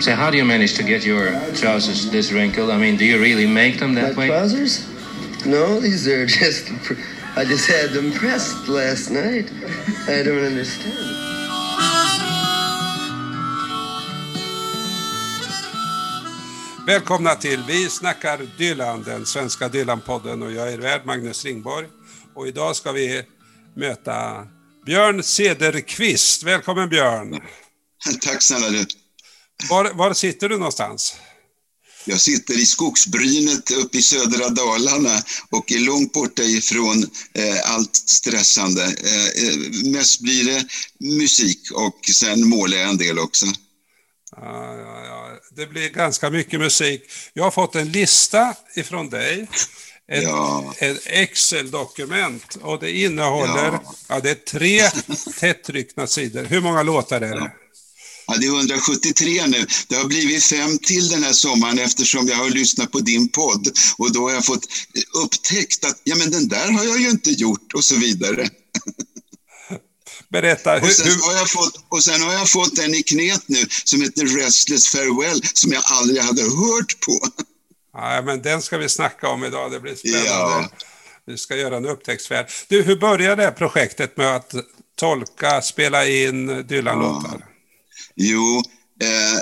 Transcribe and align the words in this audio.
So 0.00 0.14
how 0.14 0.30
do 0.30 0.36
you 0.38 0.44
manage 0.46 0.74
to 0.74 0.82
get 0.82 1.04
your 1.04 1.30
trousers 1.54 2.10
this 2.10 2.32
wrinkled? 2.32 2.70
I 2.70 2.78
mean, 2.78 2.96
do 2.96 3.04
you 3.04 3.20
really 3.20 3.46
make 3.46 3.78
them 3.78 3.94
that 3.94 4.14
My 4.16 4.18
way? 4.18 4.26
trousers? 4.28 4.86
No, 5.44 5.78
these 5.80 6.08
are 6.08 6.24
just. 6.40 6.70
I 7.36 7.44
just 7.44 7.66
had 7.68 7.90
them 7.90 8.10
pressed 8.12 8.66
last 8.68 9.10
night. 9.10 9.50
I 10.08 10.22
don't 10.22 10.44
understand. 10.44 11.16
Välkomna 16.86 17.34
till 17.34 17.62
Vi 17.66 17.88
snackar 17.88 18.40
Dylan, 18.58 19.02
den 19.02 19.26
svenska 19.26 19.68
Dylan-podden 19.68 20.42
och 20.42 20.52
jag 20.52 20.72
är 20.72 20.78
värd 20.78 21.00
Magnus 21.06 21.44
Ringborg. 21.44 21.86
Och 22.34 22.48
idag 22.48 22.76
ska 22.76 22.92
vi 22.92 23.22
möta 23.76 24.46
Björn 24.86 25.22
Cederqvist. 25.22 26.42
Välkommen 26.42 26.88
Björn! 26.88 27.40
Tack 28.20 28.42
snälla 28.42 28.68
du. 28.68 28.84
Var, 29.68 29.92
var 29.94 30.14
sitter 30.14 30.48
du 30.48 30.56
någonstans? 30.58 31.16
Jag 32.04 32.20
sitter 32.20 32.58
i 32.58 32.66
skogsbrynet 32.66 33.70
uppe 33.70 33.98
i 33.98 34.02
södra 34.02 34.48
Dalarna 34.48 35.22
och 35.50 35.72
är 35.72 35.78
långt 35.78 36.12
borta 36.12 36.42
ifrån 36.42 37.06
eh, 37.34 37.70
allt 37.74 37.96
stressande. 37.96 38.82
Eh, 38.84 39.48
eh, 39.48 39.56
mest 39.92 40.20
blir 40.20 40.44
det 40.44 40.66
musik 41.18 41.70
och 41.72 42.00
sen 42.12 42.48
målar 42.48 42.78
jag 42.78 42.88
en 42.90 42.96
del 42.96 43.18
också. 43.18 43.46
Ja, 44.36 44.76
ja, 44.76 45.04
ja. 45.04 45.28
Det 45.56 45.66
blir 45.66 45.88
ganska 45.88 46.30
mycket 46.30 46.60
musik. 46.60 47.02
Jag 47.32 47.44
har 47.44 47.50
fått 47.50 47.74
en 47.74 47.92
lista 47.92 48.54
ifrån 48.76 49.10
dig. 49.10 49.48
Ett, 50.12 50.22
Ja. 50.22 50.74
ett 50.78 51.00
Excel-dokument 51.06 52.58
och 52.60 52.80
det 52.80 52.90
innehåller 52.90 53.66
ja. 53.72 53.94
Ja. 54.08 54.20
det 54.20 54.30
är 54.30 54.34
tre 54.34 54.82
tättryckta 55.40 56.06
sidor. 56.06 56.44
Hur 56.44 56.60
många 56.60 56.82
låtar 56.82 57.20
är 57.20 57.34
det? 57.40 57.52
Ja, 58.30 58.36
det 58.36 58.46
är 58.46 58.50
173 58.50 59.46
nu. 59.46 59.66
Det 59.88 59.94
har 59.94 60.04
blivit 60.04 60.44
fem 60.44 60.78
till 60.78 61.08
den 61.08 61.22
här 61.22 61.32
sommaren 61.32 61.78
eftersom 61.78 62.28
jag 62.28 62.36
har 62.36 62.50
lyssnat 62.50 62.92
på 62.92 62.98
din 62.98 63.28
podd 63.28 63.68
och 63.98 64.12
då 64.12 64.20
har 64.20 64.34
jag 64.34 64.44
fått 64.44 64.66
upptäckt 65.24 65.84
att 65.84 66.00
ja, 66.04 66.16
men 66.16 66.30
den 66.30 66.48
där 66.48 66.70
har 66.70 66.84
jag 66.84 67.00
ju 67.00 67.10
inte 67.10 67.30
gjort 67.30 67.74
och 67.74 67.84
så 67.84 67.96
vidare. 67.96 68.48
Berätta, 70.28 70.74
hur, 70.74 70.82
Och 70.82 70.92
sen, 70.92 71.06
hur, 71.06 71.20
har 71.22 71.32
jag 71.32 71.50
fått, 71.50 71.84
och 71.88 72.04
sen 72.04 72.22
har 72.22 72.32
jag 72.32 72.50
fått 72.50 72.78
en 72.78 72.94
i 72.94 73.02
knät 73.02 73.42
nu 73.46 73.66
som 73.84 74.02
heter 74.02 74.26
Restless 74.26 74.88
Farewell 74.88 75.40
som 75.54 75.72
jag 75.72 75.82
aldrig 75.86 76.22
hade 76.22 76.42
hört 76.42 77.00
på. 77.06 77.18
Ja, 77.92 78.22
men 78.22 78.42
den 78.42 78.62
ska 78.62 78.78
vi 78.78 78.88
snacka 78.88 79.28
om 79.28 79.44
idag, 79.44 79.72
det 79.72 79.80
blir 79.80 79.94
spännande. 79.94 80.28
Ja. 80.28 80.70
Vi 81.26 81.38
ska 81.38 81.56
göra 81.56 81.76
en 81.76 81.86
upptäcktsfärd. 81.86 82.46
Du, 82.68 82.82
hur 82.82 82.96
började 82.96 83.36
det 83.36 83.42
här 83.42 83.50
projektet 83.50 84.16
med 84.16 84.36
att 84.36 84.54
tolka, 84.96 85.62
spela 85.62 86.06
in 86.06 86.66
Dylan-låtar? 86.66 87.49
Jo, 88.20 88.60
eh, 89.00 89.40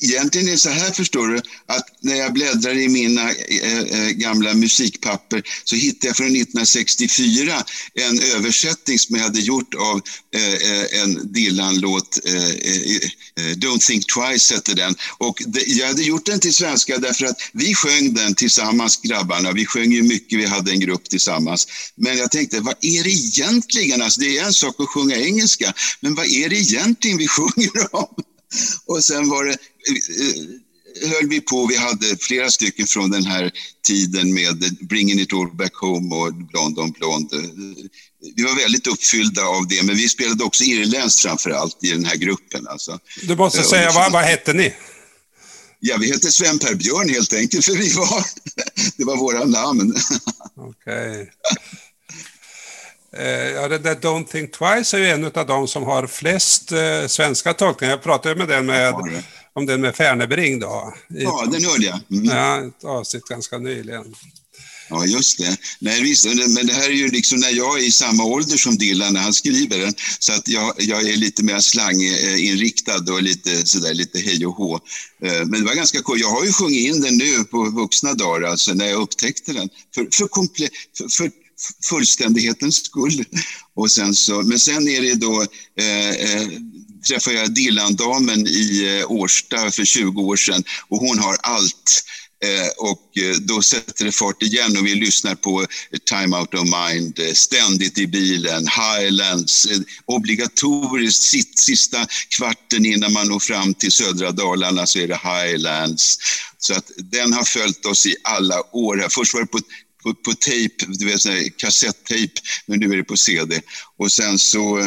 egentligen 0.00 0.48
är 0.48 0.52
det 0.52 0.58
så 0.58 0.70
här 0.70 0.90
förstår 0.90 1.28
du, 1.28 1.40
att 1.66 1.86
när 2.00 2.14
jag 2.14 2.32
bläddrar 2.32 2.78
i 2.78 2.88
mina 2.88 3.30
eh, 3.30 3.78
eh 3.78 4.08
gamla 4.08 4.54
musikpapper 4.54 5.42
så 5.64 5.76
hittade 5.76 6.06
jag 6.06 6.16
från 6.16 6.26
1964 6.26 7.64
en 7.94 8.20
översättning 8.20 8.98
som 8.98 9.16
jag 9.16 9.22
hade 9.22 9.40
gjort 9.40 9.74
av 9.74 10.00
eh, 10.34 10.54
eh 10.54 11.02
en 11.02 11.32
Dylan-låt, 11.32 12.18
eh, 12.24 12.34
eh, 12.34 12.96
eh, 13.36 13.56
Don't 13.56 13.86
think 13.86 14.06
twice 14.06 14.54
hette 14.54 14.74
den. 14.74 14.94
Och 15.18 15.42
det, 15.46 15.66
jag 15.66 15.86
hade 15.86 16.02
gjort 16.02 16.26
den 16.26 16.40
till 16.40 16.54
svenska 16.54 16.98
därför 16.98 17.26
att 17.26 17.36
vi 17.52 17.74
sjöng 17.74 18.14
den 18.14 18.34
tillsammans 18.34 19.00
grabbarna. 19.02 19.52
Vi 19.52 19.66
sjöng 19.66 19.92
ju 19.92 20.02
mycket, 20.02 20.38
vi 20.38 20.46
hade 20.46 20.70
en 20.70 20.80
grupp 20.80 21.08
tillsammans. 21.10 21.66
Men 21.94 22.18
jag 22.18 22.30
tänkte, 22.30 22.60
vad 22.60 22.74
är 22.80 23.04
det 23.04 23.10
egentligen? 23.10 24.02
Alltså, 24.02 24.20
det 24.20 24.38
är 24.38 24.44
en 24.44 24.52
sak 24.52 24.74
att 24.78 24.88
sjunga 24.88 25.16
engelska, 25.16 25.72
men 26.00 26.14
vad 26.14 26.26
är 26.26 26.48
det 26.48 26.56
egentligen 26.56 27.18
vi 27.18 27.28
sjunger 27.36 27.94
om? 27.94 28.14
Och 28.86 29.04
sen 29.04 29.28
var 29.28 29.44
det, 29.44 29.56
höll 31.02 31.28
vi 31.28 31.40
på, 31.40 31.66
vi 31.66 31.76
hade 31.76 32.16
flera 32.20 32.50
stycken 32.50 32.86
från 32.86 33.10
den 33.10 33.24
här 33.26 33.50
tiden 33.86 34.34
med 34.34 34.76
Bringing 34.80 35.20
it 35.20 35.32
all 35.32 35.50
back 35.56 35.74
home 35.74 36.14
och 36.14 36.34
Blond 36.34 36.78
on 36.78 36.90
Blond. 36.90 37.30
Vi 38.36 38.42
var 38.42 38.56
väldigt 38.62 38.86
uppfyllda 38.86 39.42
av 39.42 39.68
det, 39.68 39.82
men 39.82 39.96
vi 39.96 40.08
spelade 40.08 40.44
också 40.44 40.64
irländskt 40.64 41.20
framför 41.20 41.50
allt 41.50 41.84
i 41.84 41.90
den 41.90 42.04
här 42.04 42.16
gruppen. 42.16 42.66
Alltså. 42.68 42.98
Du 43.22 43.36
måste 43.36 43.58
Eh, 43.58 43.64
säga, 43.64 43.88
och- 43.88 43.94
vad, 43.94 44.12
vad 44.12 44.24
hette 44.24 44.52
ni? 44.52 44.74
Ja, 45.80 45.96
vi 46.00 46.10
hette 46.12 46.32
Sven 46.32 46.58
Per 46.58 46.74
Björn 46.74 47.08
helt 47.08 47.32
enkelt, 47.32 47.64
för 47.64 47.72
vi 47.72 47.92
var, 47.92 48.24
det 48.96 49.04
var 49.04 49.16
våra 49.16 49.44
namn. 49.44 49.94
Okej. 50.56 51.30
Eh, 53.16 53.24
Ja, 53.54 53.68
det 53.68 53.78
där 53.78 53.94
Don't 53.94 54.24
think 54.26 54.52
twice 54.52 54.96
är 54.96 55.00
ju 55.00 55.06
en 55.08 55.24
av 55.24 55.46
de 55.46 55.68
som 55.68 55.82
har 55.82 56.06
flest 56.06 56.72
eh, 56.72 57.06
svenska 57.06 57.54
tolkningar. 57.54 57.92
Jag 57.92 58.02
pratade 58.02 58.34
med 58.34 58.48
den 58.48 58.66
med. 58.66 58.94
Om 59.54 59.66
den 59.66 59.80
med 59.80 59.96
Färnebring 59.96 60.58
då. 60.60 60.94
Ja, 61.08 61.48
den 61.52 61.64
hörde 61.64 61.84
jag. 61.84 62.00
Mm. 62.10 62.24
ja, 62.36 62.66
ett 62.66 62.84
avsnitt 62.84 63.24
ganska 63.24 63.58
nyligen. 63.58 64.14
Ja, 64.90 65.06
just 65.06 65.38
det. 65.38 65.56
Nej, 65.80 66.02
visst, 66.02 66.26
men 66.48 66.66
det 66.66 66.72
här 66.72 66.88
är 66.88 66.94
ju 66.94 67.08
liksom 67.08 67.38
när 67.40 67.50
jag 67.50 67.78
är 67.80 67.84
i 67.84 67.92
samma 67.92 68.24
ålder 68.24 68.56
som 68.56 68.78
Dylan 68.78 69.12
när 69.12 69.20
han 69.20 69.34
skriver 69.34 69.78
den. 69.78 69.94
Så 70.18 70.32
att 70.32 70.48
jag, 70.48 70.74
jag 70.78 71.02
är 71.08 71.16
lite 71.16 71.42
mer 71.44 71.60
slanginriktad 71.60 73.12
och 73.12 73.22
lite 73.22 73.66
sådär 73.66 73.94
lite 73.94 74.18
hej 74.18 74.46
och 74.46 74.52
hå. 74.54 74.74
Eh, 75.22 75.32
Men 75.46 75.50
det 75.60 75.66
var 75.66 75.74
ganska 75.74 76.02
coolt. 76.02 76.20
Jag 76.20 76.30
har 76.30 76.44
ju 76.44 76.52
sjungit 76.52 76.94
in 76.94 77.00
den 77.00 77.16
nu 77.18 77.44
på 77.44 77.70
vuxna 77.70 78.14
dagar, 78.14 78.48
alltså 78.48 78.74
när 78.74 78.86
jag 78.86 79.02
upptäckte 79.02 79.52
den. 79.52 79.68
För, 79.94 80.08
för, 80.12 80.24
komple- 80.24 80.70
för, 80.98 81.08
för 81.08 81.30
fullständighetens 81.88 82.76
skull. 82.76 83.24
Och 83.74 83.90
sen 83.90 84.14
så, 84.14 84.42
men 84.42 84.60
sen 84.60 84.88
är 84.88 85.02
det 85.02 85.14
då 85.14 85.42
eh, 85.78 86.10
eh, 86.10 86.48
träffade 87.08 87.36
jag 87.36 87.54
Dillan-damen 87.54 88.46
i 88.46 88.98
eh, 89.00 89.10
Årsta 89.10 89.70
för 89.70 89.84
20 89.84 90.22
år 90.22 90.36
sedan 90.36 90.64
och 90.88 90.98
hon 90.98 91.18
har 91.18 91.36
allt. 91.40 92.02
Eh, 92.44 92.68
och 92.78 93.18
eh, 93.18 93.36
då 93.40 93.62
sätter 93.62 94.04
det 94.04 94.12
fart 94.12 94.42
igen 94.42 94.76
och 94.76 94.86
vi 94.86 94.94
lyssnar 94.94 95.34
på 95.34 95.66
Time 96.04 96.36
Out 96.36 96.54
of 96.54 96.62
Mind 96.62 97.20
ständigt 97.34 97.98
i 97.98 98.06
bilen, 98.06 98.68
Highlands, 98.68 99.68
obligatoriskt 100.04 101.22
sitt, 101.22 101.58
sista 101.58 102.06
kvarten 102.28 102.86
innan 102.86 103.12
man 103.12 103.28
når 103.28 103.40
fram 103.40 103.74
till 103.74 103.92
södra 103.92 104.32
Dalarna 104.32 104.86
så 104.86 104.98
är 104.98 105.08
det 105.08 105.20
Highlands. 105.22 106.18
Så 106.58 106.74
att 106.74 106.90
den 106.96 107.32
har 107.32 107.44
följt 107.44 107.86
oss 107.86 108.06
i 108.06 108.16
alla 108.22 108.76
år. 108.76 109.06
Först 109.10 109.34
var 109.34 109.40
det 109.40 109.46
på 109.46 109.60
på, 110.04 110.14
på 110.14 110.32
tejp, 110.34 110.86
du 110.86 111.06
vet, 111.06 111.56
kassettejp, 111.56 112.32
men 112.66 112.80
nu 112.80 112.92
är 112.92 112.96
det 112.96 113.04
på 113.04 113.16
CD. 113.16 113.60
Och 113.96 114.12
sen 114.12 114.38
så, 114.38 114.78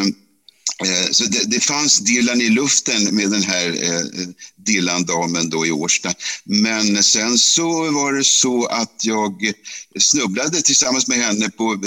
Eh, 0.86 1.12
så 1.12 1.24
det, 1.24 1.44
det 1.48 1.60
fanns 1.60 2.00
Dylan 2.00 2.42
i 2.42 2.50
luften 2.50 3.16
med 3.16 3.32
den 3.32 3.44
här 3.44 3.68
eh, 3.68 4.28
Dylan-damen 4.56 5.50
då 5.50 5.66
i 5.66 5.72
Årsta. 5.72 6.14
Men 6.44 7.04
sen 7.04 7.38
så 7.38 7.92
var 7.92 8.14
det 8.14 8.24
så 8.24 8.66
att 8.66 9.06
jag 9.06 9.54
snubblade 10.00 10.62
tillsammans 10.62 11.08
med 11.08 11.18
henne 11.18 11.50
på 11.50 11.74
eh, 11.74 11.80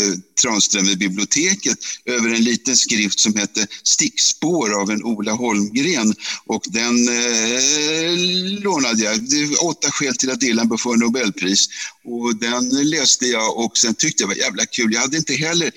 Tranströmer 0.42 0.96
biblioteket 0.96 1.78
över 2.04 2.30
en 2.30 2.44
liten 2.44 2.76
skrift 2.76 3.20
som 3.20 3.34
hette 3.34 3.66
Stickspår 3.82 4.80
av 4.80 4.90
en 4.90 5.04
Ola 5.04 5.32
Holmgren 5.32 6.14
och 6.46 6.62
den 6.66 7.08
eh, 7.08 8.18
lånade 8.62 9.02
jag. 9.02 9.30
Det 9.30 9.56
åtta 9.56 9.90
skäl 9.90 10.16
till 10.16 10.30
att 10.30 10.40
Dylan 10.40 10.68
bör 10.68 10.76
få 10.76 10.96
Nobelpris 10.96 11.68
och 12.04 12.36
den 12.36 12.68
läste 12.90 13.26
jag 13.26 13.58
och 13.58 13.78
sen 13.78 13.94
tyckte 13.94 14.22
jag 14.22 14.28
var 14.28 14.34
jävla 14.34 14.66
kul. 14.66 14.92
Jag 14.92 15.00
hade 15.00 15.16
inte 15.16 15.34
heller 15.34 15.70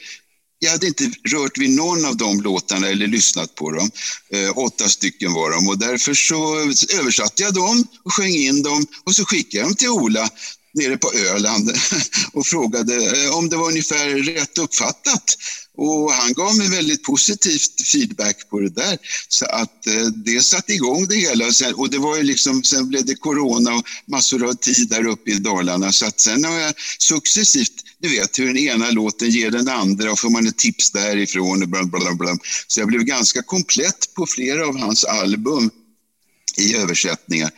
jag 0.63 0.71
hade 0.71 0.87
inte 0.87 1.11
rört 1.29 1.57
vid 1.57 1.69
någon 1.69 2.05
av 2.05 2.17
de 2.17 2.41
låtarna 2.41 2.87
eller 2.87 3.07
lyssnat 3.07 3.55
på 3.55 3.71
dem. 3.71 3.91
Eh, 4.33 4.57
åtta 4.57 4.89
stycken 4.89 5.33
var 5.33 5.51
de. 5.51 5.67
Och 5.67 5.77
därför 5.77 6.13
så 6.13 6.57
översatte 6.99 7.43
jag 7.43 7.53
dem 7.53 7.87
och 8.03 8.13
sjöng 8.13 8.33
in 8.33 8.63
dem. 8.63 8.85
Och 9.03 9.15
så 9.15 9.25
skickade 9.25 9.57
jag 9.57 9.67
dem 9.67 9.75
till 9.75 9.89
Ola 9.89 10.29
nere 10.73 10.97
på 10.97 11.11
Öland 11.13 11.71
och 12.33 12.45
frågade 12.45 12.95
eh, 12.95 13.37
om 13.37 13.49
det 13.49 13.55
var 13.55 13.67
ungefär 13.67 14.09
rätt 14.09 14.57
uppfattat. 14.57 15.37
Och 15.77 16.11
han 16.11 16.33
gav 16.33 16.55
mig 16.55 16.69
väldigt 16.69 17.03
positivt 17.03 17.87
feedback 17.91 18.49
på 18.49 18.59
det 18.59 18.69
där. 18.69 18.97
Så 19.27 19.45
att 19.45 19.87
eh, 19.87 20.05
det 20.05 20.43
satte 20.43 20.73
igång 20.73 21.07
det 21.07 21.15
hela. 21.15 21.45
Och, 21.45 21.55
sen, 21.55 21.73
och 21.73 21.89
det 21.89 21.97
var 21.97 22.17
ju 22.17 22.23
liksom, 22.23 22.63
sen 22.63 22.89
blev 22.89 23.05
det 23.05 23.15
corona 23.15 23.73
och 23.73 23.83
massor 24.07 24.49
av 24.49 24.53
tid 24.53 24.89
där 24.89 25.07
uppe 25.07 25.31
i 25.31 25.39
Dalarna. 25.39 25.91
Så 25.91 26.05
att 26.05 26.19
sen 26.19 26.45
har 26.45 26.59
jag 26.59 26.73
successivt, 26.99 27.73
du 27.99 28.09
vet 28.09 28.39
hur 28.39 28.47
den 28.47 28.57
ena 28.57 28.91
låten 28.91 29.29
ger 29.29 29.51
den 29.51 29.69
andra 29.69 30.11
och 30.11 30.19
får 30.19 30.29
man 30.29 30.47
ett 30.47 30.57
tips 30.57 30.91
därifrån 30.91 31.61
och 31.61 31.69
bla, 31.69 31.83
bla, 31.83 32.13
bla. 32.13 32.37
Så 32.67 32.79
jag 32.79 32.87
blev 32.87 33.01
ganska 33.01 33.43
komplett 33.43 34.13
på 34.15 34.25
flera 34.25 34.67
av 34.67 34.77
hans 34.77 35.05
album 35.05 35.69
i 36.57 36.75
översättningar. 36.75 37.51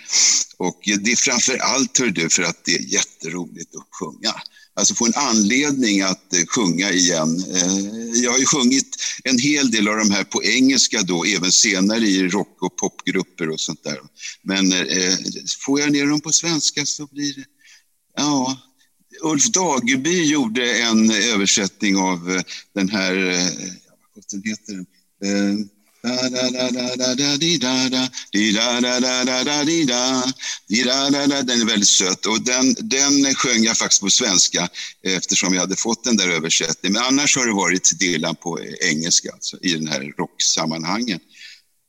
Och 0.58 0.82
det 0.86 1.12
är 1.12 1.16
framför 1.16 1.58
allt, 1.58 2.00
hör 2.00 2.10
du, 2.10 2.30
för 2.30 2.44
att 2.44 2.66
det 2.66 2.76
är 2.76 2.82
jätteroligt 2.82 3.76
att 3.76 3.88
sjunga. 4.00 4.34
Alltså 4.78 4.96
få 4.96 5.06
en 5.06 5.14
anledning 5.16 6.02
att 6.02 6.34
eh, 6.34 6.46
sjunga 6.46 6.92
igen. 6.92 7.44
Eh, 7.54 8.22
jag 8.24 8.32
har 8.32 8.40
ju 8.40 8.46
sjungit 8.46 8.96
en 9.24 9.40
hel 9.40 9.72
del 9.72 9.88
av 9.88 9.98
de 9.98 10.12
här 10.12 10.24
på 10.24 10.44
engelska 10.44 11.02
då, 11.02 11.26
även 11.26 11.52
senare 11.52 12.06
i 12.06 12.28
rock 12.28 12.58
och 12.62 12.78
popgrupper 12.78 13.50
och 13.50 13.60
sånt 13.60 13.84
där. 13.84 14.00
Men 14.44 14.72
eh, 14.72 15.18
får 15.66 15.80
jag 15.80 15.92
ner 15.92 16.06
dem 16.06 16.22
på 16.22 16.32
svenska 16.32 16.86
så 16.86 17.08
blir 17.08 17.36
det, 17.36 17.46
ja, 18.18 18.58
Ulf 19.22 19.46
Dageby 19.46 20.24
gjorde 20.24 20.82
en 20.82 21.12
översättning 21.12 21.98
av 21.98 22.32
eh, 22.32 22.42
den 22.74 22.90
här, 22.90 23.16
vad 24.16 24.48
heter 24.48 24.74
den? 24.74 25.70
Den 31.44 31.62
är 31.62 31.66
väldigt 31.66 31.88
söt 31.88 32.26
och 32.26 32.42
den, 32.42 32.76
den 32.80 33.36
sjöng 33.36 33.64
jag 33.64 33.78
faktiskt 33.78 34.02
på 34.02 34.10
svenska 34.10 34.70
eftersom 35.04 35.54
jag 35.54 35.62
hade 35.62 35.76
fått 35.76 36.04
den 36.04 36.18
där 36.18 36.30
översättningen. 36.30 36.94
Men 36.94 37.04
annars 37.04 37.38
har 37.38 37.46
det 37.46 37.54
varit 37.54 38.00
Dylan 38.00 38.36
på 38.36 38.60
engelska 38.82 39.32
alltså, 39.32 39.58
i 39.62 39.74
den 39.74 39.88
här 39.88 40.14
rocksammanhangen. 40.18 41.20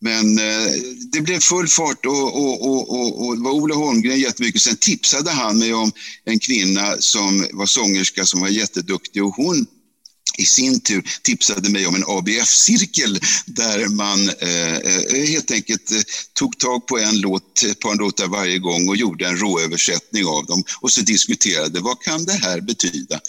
Men 0.01 0.39
eh, 0.39 0.73
det 1.13 1.21
blev 1.21 1.41
full 1.41 1.69
fart 1.69 2.07
och, 2.07 2.37
och, 2.37 2.67
och, 2.67 2.91
och, 2.91 3.27
och 3.27 3.37
det 3.37 3.43
var 3.43 3.51
Ola 3.51 3.75
Holmgren 3.75 4.21
jättemycket. 4.21 4.63
Sen 4.63 4.77
tipsade 4.77 5.31
han 5.31 5.59
mig 5.59 5.75
om 5.75 5.93
en 6.25 6.39
kvinna 6.39 6.97
som 6.99 7.47
var 7.53 7.67
sångerska 7.67 8.27
som 8.27 8.41
var 8.41 8.49
jätteduktig 8.49 9.25
och 9.25 9.35
hon 9.35 9.67
i 10.39 10.45
sin 10.45 10.81
tur 10.81 11.09
tipsade 11.23 11.69
mig 11.69 11.87
om 11.87 11.95
en 11.95 12.05
ABF-cirkel 12.07 13.21
där 13.47 13.89
man 13.89 14.29
eh, 14.29 14.77
eh, 14.77 15.29
helt 15.29 15.51
enkelt 15.51 15.93
eh, 15.93 16.01
tog 16.33 16.59
tag 16.59 16.87
på 16.87 16.99
en 16.99 17.21
låt, 17.21 17.63
ett 17.63 17.81
par 17.81 17.95
låtar 17.95 18.27
varje 18.27 18.59
gång 18.59 18.89
och 18.89 18.97
gjorde 18.97 19.27
en 19.27 19.39
råöversättning 19.39 20.27
av 20.27 20.47
dem 20.47 20.65
och 20.81 20.93
så 20.93 21.01
diskuterade 21.01 21.81
vad 21.81 22.01
kan 22.01 22.25
det 22.25 22.33
här 22.33 22.61
betyda? 22.61 23.21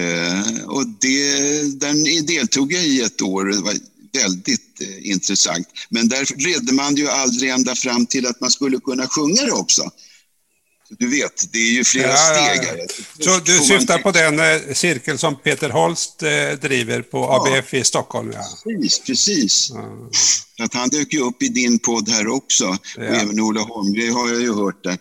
Eh, 0.00 0.64
och 0.64 0.86
det, 1.00 1.80
den 1.80 2.26
deltog 2.26 2.72
jag 2.72 2.84
i 2.84 3.00
ett 3.00 3.22
år. 3.22 3.44
Det 3.44 3.60
var 3.60 3.74
väldigt 4.12 4.80
eh, 4.80 5.10
intressant. 5.10 5.68
Men 5.88 6.08
där 6.08 6.44
ledde 6.46 6.72
man 6.72 6.96
ju 6.96 7.08
aldrig 7.08 7.50
ända 7.50 7.74
fram 7.74 8.06
till 8.06 8.26
att 8.26 8.40
man 8.40 8.50
skulle 8.50 8.80
kunna 8.80 9.08
sjunga 9.08 9.44
det 9.44 9.52
också. 9.52 9.90
Du 10.98 11.10
vet, 11.10 11.52
det 11.52 11.58
är 11.58 11.72
ju 11.72 11.84
flera 11.84 12.10
ja, 12.10 12.16
steg 12.16 12.68
här. 12.68 12.86
Så 13.18 13.38
du 13.44 13.58
syftar 13.58 13.98
på 13.98 14.10
den 14.10 14.40
eh, 14.40 14.74
cirkel 14.74 15.18
som 15.18 15.36
Peter 15.36 15.70
Holst 15.70 16.22
eh, 16.22 16.28
driver 16.60 17.02
på 17.02 17.18
ja. 17.18 17.58
ABF 17.58 17.74
i 17.74 17.84
Stockholm? 17.84 18.32
Ja. 18.34 18.44
Precis, 18.64 18.98
precis. 18.98 19.70
Ja. 19.70 20.64
Att 20.64 20.74
han 20.74 20.88
dök 20.88 21.12
ju 21.12 21.20
upp 21.20 21.42
i 21.42 21.48
din 21.48 21.78
podd 21.78 22.08
här 22.08 22.28
också. 22.28 22.78
Och 22.96 23.02
även 23.02 23.40
Ola 23.40 23.60
Holmgren 23.60 24.12
har 24.12 24.28
jag 24.28 24.40
ju 24.40 24.54
hört 24.54 24.84
där. 24.84 24.98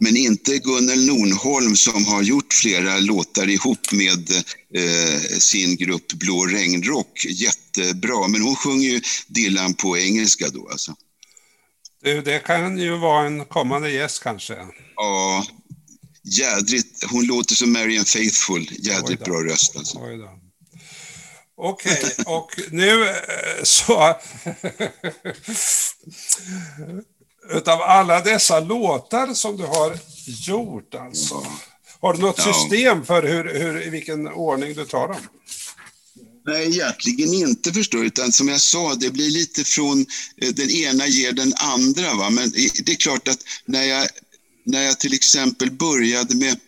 Men 0.00 0.16
inte 0.16 0.58
Gunnel 0.58 1.06
Nornholm 1.06 1.76
som 1.76 2.06
har 2.06 2.22
gjort 2.22 2.52
flera 2.52 2.98
låtar 2.98 3.48
ihop 3.48 3.92
med 3.92 4.30
eh, 4.74 5.20
sin 5.38 5.76
grupp 5.76 6.12
Blå 6.12 6.46
regnrock. 6.46 7.26
Jättebra, 7.28 8.28
men 8.28 8.42
hon 8.42 8.56
sjunger 8.56 8.88
ju 8.88 9.00
Dylan 9.26 9.74
på 9.74 9.98
engelska 9.98 10.48
då 10.48 10.68
alltså. 10.68 10.94
Du, 12.02 12.22
det 12.22 12.38
kan 12.38 12.78
ju 12.78 12.96
vara 12.96 13.26
en 13.26 13.44
kommande 13.44 13.90
gäst 13.90 14.22
kanske. 14.22 14.56
Ja, 14.96 15.46
jädrigt. 16.22 17.04
Hon 17.10 17.26
låter 17.26 17.54
som 17.54 17.72
Marian 17.72 18.04
Faithful. 18.04 18.68
Jädrigt 18.78 19.24
bra 19.24 19.44
röst 19.44 19.76
alltså. 19.76 19.98
Okej, 21.56 21.92
okay, 21.92 22.34
och 22.34 22.50
nu 22.70 23.08
eh, 23.08 23.14
så... 23.62 24.14
utav 27.50 27.82
alla 27.82 28.20
dessa 28.20 28.60
låtar 28.60 29.34
som 29.34 29.56
du 29.56 29.64
har 29.64 29.98
gjort 30.46 30.94
alltså. 30.94 31.46
Har 32.00 32.14
du 32.14 32.20
något 32.20 32.38
ja. 32.38 32.52
system 32.52 33.04
för 33.04 33.22
hur, 33.22 33.54
hur, 33.60 33.86
i 33.86 33.90
vilken 33.90 34.28
ordning 34.28 34.74
du 34.74 34.84
tar 34.84 35.08
dem? 35.08 35.16
Nej, 36.46 36.66
egentligen 36.66 37.34
inte 37.34 37.72
förstår. 37.72 38.04
Utan 38.04 38.32
som 38.32 38.48
jag 38.48 38.60
sa, 38.60 38.94
det 38.94 39.10
blir 39.10 39.30
lite 39.30 39.64
från 39.64 40.06
eh, 40.36 40.48
den 40.48 40.70
ena 40.70 41.06
ger 41.06 41.32
den 41.32 41.54
andra. 41.56 42.14
Va? 42.14 42.30
Men 42.30 42.50
det 42.84 42.92
är 42.92 42.96
klart 42.96 43.28
att 43.28 43.44
när 43.64 43.82
jag, 43.82 44.08
när 44.64 44.82
jag 44.82 45.00
till 45.00 45.14
exempel 45.14 45.70
började 45.70 46.34
med 46.34 46.60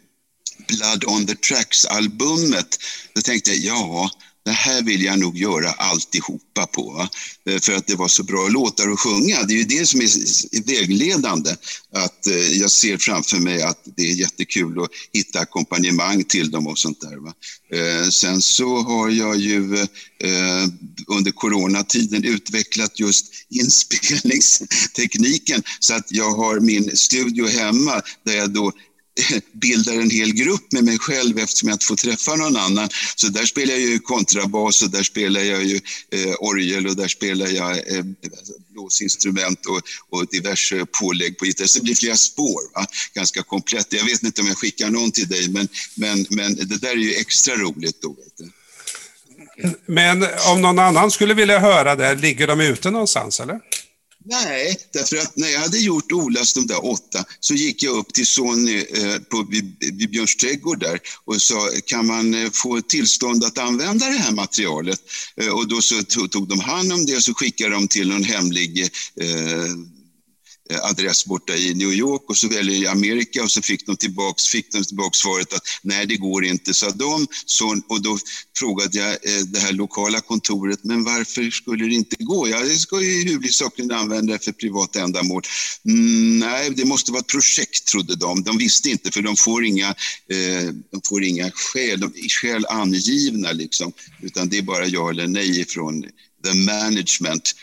Blood 0.68 1.04
on 1.04 1.26
the 1.26 1.34
Tracks-albumet, 1.34 2.78
då 3.14 3.22
tänkte 3.22 3.50
jag, 3.50 3.58
ja, 3.76 4.10
det 4.44 4.52
här 4.52 4.82
vill 4.82 5.02
jag 5.02 5.18
nog 5.18 5.38
göra 5.38 5.70
alltihopa 5.70 6.66
på. 6.66 6.92
Va? 6.92 7.08
Eh, 7.46 7.60
för 7.60 7.72
att 7.72 7.86
det 7.86 7.94
var 7.94 8.08
så 8.08 8.22
bra 8.22 8.48
låtar 8.48 8.88
att 8.88 9.00
sjunga. 9.00 9.42
Det 9.42 9.54
är 9.54 9.58
ju 9.58 9.64
det 9.64 9.86
som 9.86 10.00
är 10.00 10.66
vägledande. 10.66 11.50
Att 11.92 12.26
eh, 12.26 12.36
jag 12.36 12.70
ser 12.70 12.98
framför 12.98 13.36
mig 13.36 13.62
att 13.62 13.82
det 13.96 14.02
är 14.02 14.14
jättekul 14.14 14.82
att 14.82 14.90
hitta 15.12 15.40
ackompanjemang 15.40 16.24
till 16.24 16.50
dem 16.50 16.66
och 16.66 16.78
sånt 16.78 17.00
där. 17.00 17.16
Va? 17.16 17.32
Eh, 17.72 18.08
sen 18.08 18.42
så 18.42 18.82
har 18.82 19.10
jag 19.10 19.36
ju 19.36 19.86
under 21.06 21.30
coronatiden 21.30 22.24
utvecklat 22.24 23.00
just 23.00 23.26
inspelningstekniken 23.50 25.62
så 25.80 25.94
att 25.94 26.12
jag 26.12 26.30
har 26.30 26.60
min 26.60 26.96
studio 26.96 27.46
hemma 27.46 28.02
där 28.24 28.36
jag 28.36 28.50
då 28.50 28.72
bildar 29.52 29.92
en 29.92 30.10
hel 30.10 30.32
grupp 30.32 30.72
med 30.72 30.84
mig 30.84 30.98
själv 30.98 31.38
eftersom 31.38 31.68
jag 31.68 31.74
inte 31.74 31.86
får 31.86 31.96
träffa 31.96 32.36
någon 32.36 32.56
annan. 32.56 32.88
Så 33.16 33.28
där 33.28 33.46
spelar 33.46 33.72
jag 33.72 33.82
ju 33.82 33.98
kontrabas 33.98 34.82
och 34.82 34.90
där 34.90 35.02
spelar 35.02 35.40
jag 35.40 35.64
ju 35.64 35.80
eh, 36.10 36.34
orgel 36.38 36.86
och 36.86 36.96
där 36.96 37.08
spelar 37.08 37.46
jag 37.46 37.96
eh, 37.96 38.04
blåsinstrument 38.68 39.66
och, 39.66 39.80
och 40.10 40.26
diverse 40.30 40.86
pålägg 41.00 41.38
på 41.38 41.46
gitarr. 41.46 41.66
Så 41.66 41.78
det 41.78 41.84
blir 41.84 41.94
flera 41.94 42.16
spår, 42.16 42.60
va? 42.74 42.86
ganska 43.14 43.42
komplett. 43.42 43.92
Jag 43.92 44.04
vet 44.04 44.22
inte 44.22 44.40
om 44.40 44.46
jag 44.46 44.58
skickar 44.58 44.90
någon 44.90 45.10
till 45.10 45.28
dig 45.28 45.48
men, 45.48 45.68
men, 45.94 46.26
men 46.30 46.54
det 46.54 46.80
där 46.80 46.90
är 46.90 46.96
ju 46.96 47.14
extra 47.14 47.54
roligt 47.54 48.02
då. 48.02 48.08
Vet 48.08 48.38
du. 48.38 48.50
Men 49.86 50.26
om 50.52 50.62
någon 50.62 50.78
annan 50.78 51.10
skulle 51.10 51.34
vilja 51.34 51.58
höra 51.58 51.96
det, 51.96 52.14
ligger 52.14 52.46
de 52.46 52.60
ute 52.60 52.90
någonstans 52.90 53.40
eller? 53.40 53.60
Nej, 54.26 54.76
därför 54.92 55.16
att 55.16 55.36
när 55.36 55.48
jag 55.48 55.60
hade 55.60 55.78
gjort 55.78 56.12
Olas 56.12 56.54
de 56.54 56.66
där 56.66 56.84
åtta 56.84 57.24
så 57.40 57.54
gick 57.54 57.82
jag 57.82 57.96
upp 57.96 58.14
till 58.14 58.26
Sony 58.26 58.76
eh, 58.76 59.18
på, 59.18 59.46
vid, 59.50 59.76
vid 59.80 60.10
Björns 60.10 60.36
trädgård 60.36 60.80
där 60.80 61.00
och 61.24 61.42
sa 61.42 61.68
kan 61.86 62.06
man 62.06 62.34
eh, 62.34 62.50
få 62.50 62.80
tillstånd 62.80 63.44
att 63.44 63.58
använda 63.58 64.06
det 64.06 64.18
här 64.18 64.32
materialet? 64.32 65.00
Eh, 65.36 65.48
och 65.48 65.68
då 65.68 65.80
så 65.80 66.02
tog 66.02 66.48
de 66.48 66.60
hand 66.60 66.92
om 66.92 67.06
det 67.06 67.16
och 67.16 67.22
så 67.22 67.34
skickade 67.34 67.74
de 67.74 67.88
till 67.88 68.08
någon 68.08 68.24
hemlig 68.24 68.90
Eh, 69.20 69.93
Eh, 70.70 70.84
adress 70.84 71.26
borta 71.26 71.56
i 71.56 71.74
New 71.74 71.92
York 71.92 72.22
och 72.26 72.36
så 72.36 72.48
väljer 72.48 72.82
jag 72.82 72.92
Amerika 72.92 73.42
och 73.42 73.50
så 73.50 73.62
fick 73.62 73.86
de 73.86 73.96
tillbaks, 73.96 74.46
fick 74.46 74.72
de 74.72 74.84
tillbaks 74.84 75.18
svaret 75.18 75.52
att 75.52 75.62
nej, 75.82 76.06
det 76.06 76.16
går 76.16 76.44
inte, 76.44 76.74
sa 76.74 76.90
de. 76.90 77.26
Så, 77.46 77.80
och 77.88 78.02
då 78.02 78.18
frågade 78.58 78.98
jag 78.98 79.10
eh, 79.10 79.42
det 79.46 79.58
här 79.58 79.72
lokala 79.72 80.20
kontoret, 80.20 80.78
men 80.82 81.04
varför 81.04 81.50
skulle 81.50 81.84
det 81.84 81.94
inte 81.94 82.16
gå? 82.18 82.48
Ja, 82.48 82.60
det 82.60 82.76
ska 82.76 83.02
ju 83.02 83.24
huvudsakligen 83.24 83.92
använda 83.92 84.38
för 84.38 84.52
privata 84.52 85.00
ändamål. 85.00 85.42
Mm, 85.84 86.38
nej, 86.38 86.70
det 86.70 86.84
måste 86.84 87.12
vara 87.12 87.20
ett 87.20 87.26
projekt, 87.26 87.86
trodde 87.86 88.16
de. 88.16 88.42
De 88.42 88.58
visste 88.58 88.90
inte, 88.90 89.10
för 89.10 89.22
de 89.22 89.36
får 89.36 89.64
inga, 89.64 89.88
eh, 89.88 90.72
de 90.90 91.00
får 91.08 91.24
inga 91.24 91.50
skäl, 91.50 92.00
de, 92.00 92.12
skäl 92.28 92.66
angivna, 92.66 93.52
liksom, 93.52 93.92
utan 94.22 94.48
det 94.48 94.58
är 94.58 94.62
bara 94.62 94.86
ja 94.86 95.10
eller 95.10 95.26
nej 95.26 95.64
från 95.68 96.02
the 96.44 96.54
management. 96.54 97.54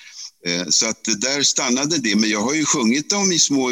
Eh, 0.45 0.65
så 0.69 0.89
att 0.89 1.03
där 1.17 1.43
stannade 1.43 1.97
det, 1.97 2.15
men 2.15 2.29
jag 2.29 2.41
har 2.41 2.53
ju 2.53 2.65
sjungit 2.65 3.09
dem 3.09 3.31
i 3.31 3.39
små 3.39 3.71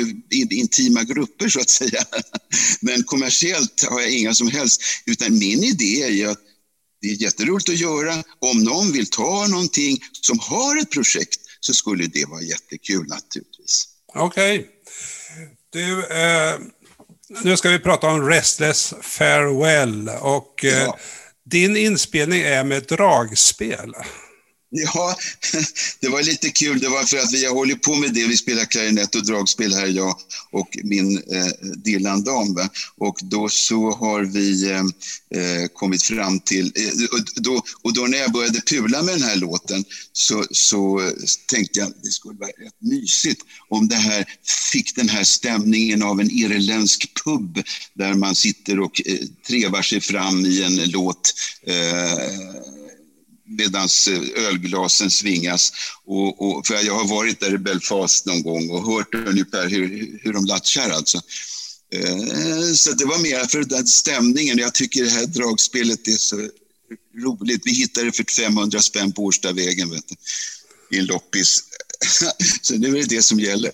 intima 0.49 1.03
grupper 1.03 1.49
så 1.49 1.59
att 1.59 1.69
säga. 1.69 2.03
Men 2.81 3.03
kommersiellt 3.03 3.85
har 3.89 4.01
jag 4.01 4.11
inga 4.11 4.33
som 4.33 4.47
helst, 4.47 4.81
utan 5.05 5.37
min 5.37 5.63
idé 5.63 6.03
är 6.03 6.09
ju 6.09 6.29
att 6.29 6.39
det 7.01 7.07
är 7.07 7.21
jätteroligt 7.21 7.69
att 7.69 7.79
göra. 7.79 8.23
Om 8.39 8.63
någon 8.63 8.91
vill 8.91 9.09
ta 9.09 9.47
någonting 9.47 9.97
som 10.21 10.39
har 10.39 10.77
ett 10.81 10.91
projekt 10.91 11.39
så 11.59 11.73
skulle 11.73 12.07
det 12.07 12.25
vara 12.25 12.41
jättekul 12.41 13.07
naturligtvis. 13.07 13.87
Okej. 14.15 14.59
Okay. 14.59 14.69
Du, 15.69 16.05
eh, 16.05 16.59
nu 17.43 17.57
ska 17.57 17.69
vi 17.69 17.79
prata 17.79 18.07
om 18.07 18.29
Restless 18.29 18.93
Farewell 19.01 20.09
och 20.09 20.65
eh, 20.65 20.83
ja. 20.83 20.97
din 21.45 21.77
inspelning 21.77 22.41
är 22.41 22.63
med 22.63 22.83
dragspel. 22.83 23.93
Ja, 24.71 25.15
det 25.99 26.07
var 26.07 26.23
lite 26.23 26.49
kul. 26.49 26.79
Det 26.79 26.89
var 26.89 27.03
för 27.03 27.17
att 27.17 27.33
vi 27.33 27.45
har 27.45 27.53
hållit 27.53 27.81
på 27.81 27.95
med 27.95 28.13
det. 28.13 28.27
Vi 28.27 28.37
spelar 28.37 28.65
klarinett 28.65 29.15
och 29.15 29.25
dragspel 29.25 29.73
här, 29.73 29.87
jag 29.87 30.15
och 30.51 30.77
min 30.83 31.17
eh, 31.17 31.47
Dylan 31.75 32.23
Dam. 32.23 32.53
Va? 32.53 32.69
Och 32.97 33.19
då 33.21 33.49
så 33.49 33.91
har 33.91 34.23
vi 34.23 34.71
eh, 34.71 34.79
eh, 35.41 35.67
kommit 35.73 36.03
fram 36.03 36.39
till... 36.39 36.73
Eh, 36.75 37.17
och, 37.17 37.25
då, 37.35 37.63
och 37.81 37.93
då 37.93 38.01
när 38.01 38.17
jag 38.17 38.31
började 38.31 38.61
pula 38.61 39.01
med 39.03 39.13
den 39.13 39.23
här 39.23 39.35
låten 39.35 39.85
så, 40.13 40.45
så 40.51 41.11
tänkte 41.47 41.79
jag 41.79 41.87
att 41.87 42.03
det 42.03 42.11
skulle 42.11 42.39
vara 42.39 42.49
rätt 42.49 42.81
mysigt 42.81 43.41
om 43.69 43.87
det 43.87 43.95
här 43.95 44.25
fick 44.71 44.95
den 44.95 45.09
här 45.09 45.23
stämningen 45.23 46.03
av 46.03 46.19
en 46.19 46.31
irländsk 46.31 47.23
pub 47.23 47.63
där 47.93 48.13
man 48.13 48.35
sitter 48.35 48.79
och 48.79 49.01
eh, 49.05 49.17
trevar 49.47 49.81
sig 49.81 50.01
fram 50.01 50.45
i 50.45 50.63
en 50.63 50.89
låt 50.89 51.33
eh, 51.67 52.78
medan 53.57 53.89
eh, 54.09 54.45
ölglasen 54.47 55.11
svingas. 55.11 55.73
Och, 56.05 56.41
och, 56.41 56.67
för 56.67 56.85
jag 56.85 56.95
har 56.95 57.07
varit 57.07 57.39
där 57.39 57.53
i 57.53 57.57
Belfast 57.57 58.25
någon 58.25 58.43
gång 58.43 58.69
och 58.69 58.93
hört 58.93 59.15
ungefär 59.15 59.69
hur, 59.69 60.19
hur 60.23 60.33
de 60.33 60.45
latchar 60.45 60.89
alltså. 60.89 61.21
Eh, 61.93 62.73
så 62.73 62.91
det 62.91 63.05
var 63.05 63.19
mer 63.19 63.47
för 63.47 63.63
den 63.63 63.87
stämningen. 63.87 64.57
Jag 64.57 64.73
tycker 64.73 65.03
det 65.03 65.09
här 65.09 65.25
dragspelet 65.25 66.07
är 66.07 66.11
så 66.11 66.49
roligt. 67.23 67.61
Vi 67.65 67.71
hittade 67.71 68.05
det 68.05 68.11
för 68.11 68.43
500 68.43 68.79
spänn 68.79 69.11
på 69.11 69.23
Årstavägen 69.23 69.89
vet 69.89 70.03
du, 70.07 70.15
i 70.97 70.99
en 70.99 71.05
loppis. 71.05 71.63
Så 72.61 72.75
nu 72.75 72.87
är 72.87 73.01
det 73.01 73.15
det 73.15 73.21
som 73.21 73.39
gäller. 73.39 73.71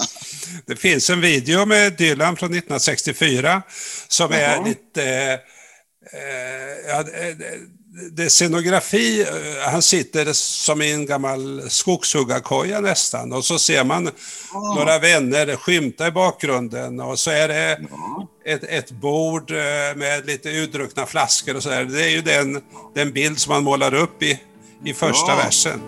det 0.66 0.76
finns 0.76 1.10
en 1.10 1.20
video 1.20 1.66
med 1.66 1.96
Dylan 1.96 2.36
från 2.36 2.50
1964 2.50 3.62
som 4.08 4.32
Jaha. 4.32 4.40
är 4.40 4.64
lite... 4.68 5.04
Eh, 6.12 6.88
ja, 6.88 7.04
det 8.12 8.24
är 8.24 8.28
scenografi, 8.28 9.22
eh, 9.22 9.70
han 9.70 9.82
sitter 9.82 10.32
som 10.32 10.82
i 10.82 10.92
en 10.92 11.06
gammal 11.06 11.62
skogshuggarkoja 11.70 12.80
nästan 12.80 13.32
och 13.32 13.44
så 13.44 13.58
ser 13.58 13.84
man 13.84 14.10
ja. 14.52 14.74
några 14.76 14.98
vänner 14.98 15.56
skymta 15.56 16.06
i 16.06 16.10
bakgrunden 16.10 17.00
och 17.00 17.18
så 17.18 17.30
är 17.30 17.48
det 17.48 17.80
ja. 17.90 18.28
ett, 18.44 18.64
ett 18.64 18.90
bord 18.90 19.50
eh, 19.50 19.56
med 19.96 20.26
lite 20.26 20.50
utdruckna 20.50 21.06
flaskor 21.06 21.56
och 21.56 21.62
sådär. 21.62 21.84
Det 21.84 22.04
är 22.04 22.08
ju 22.08 22.22
den, 22.22 22.62
den 22.94 23.12
bild 23.12 23.38
som 23.38 23.52
man 23.52 23.64
målar 23.64 23.94
upp 23.94 24.22
i, 24.22 24.40
i 24.84 24.94
första 24.94 25.32
ja. 25.32 25.36
versen. 25.36 25.80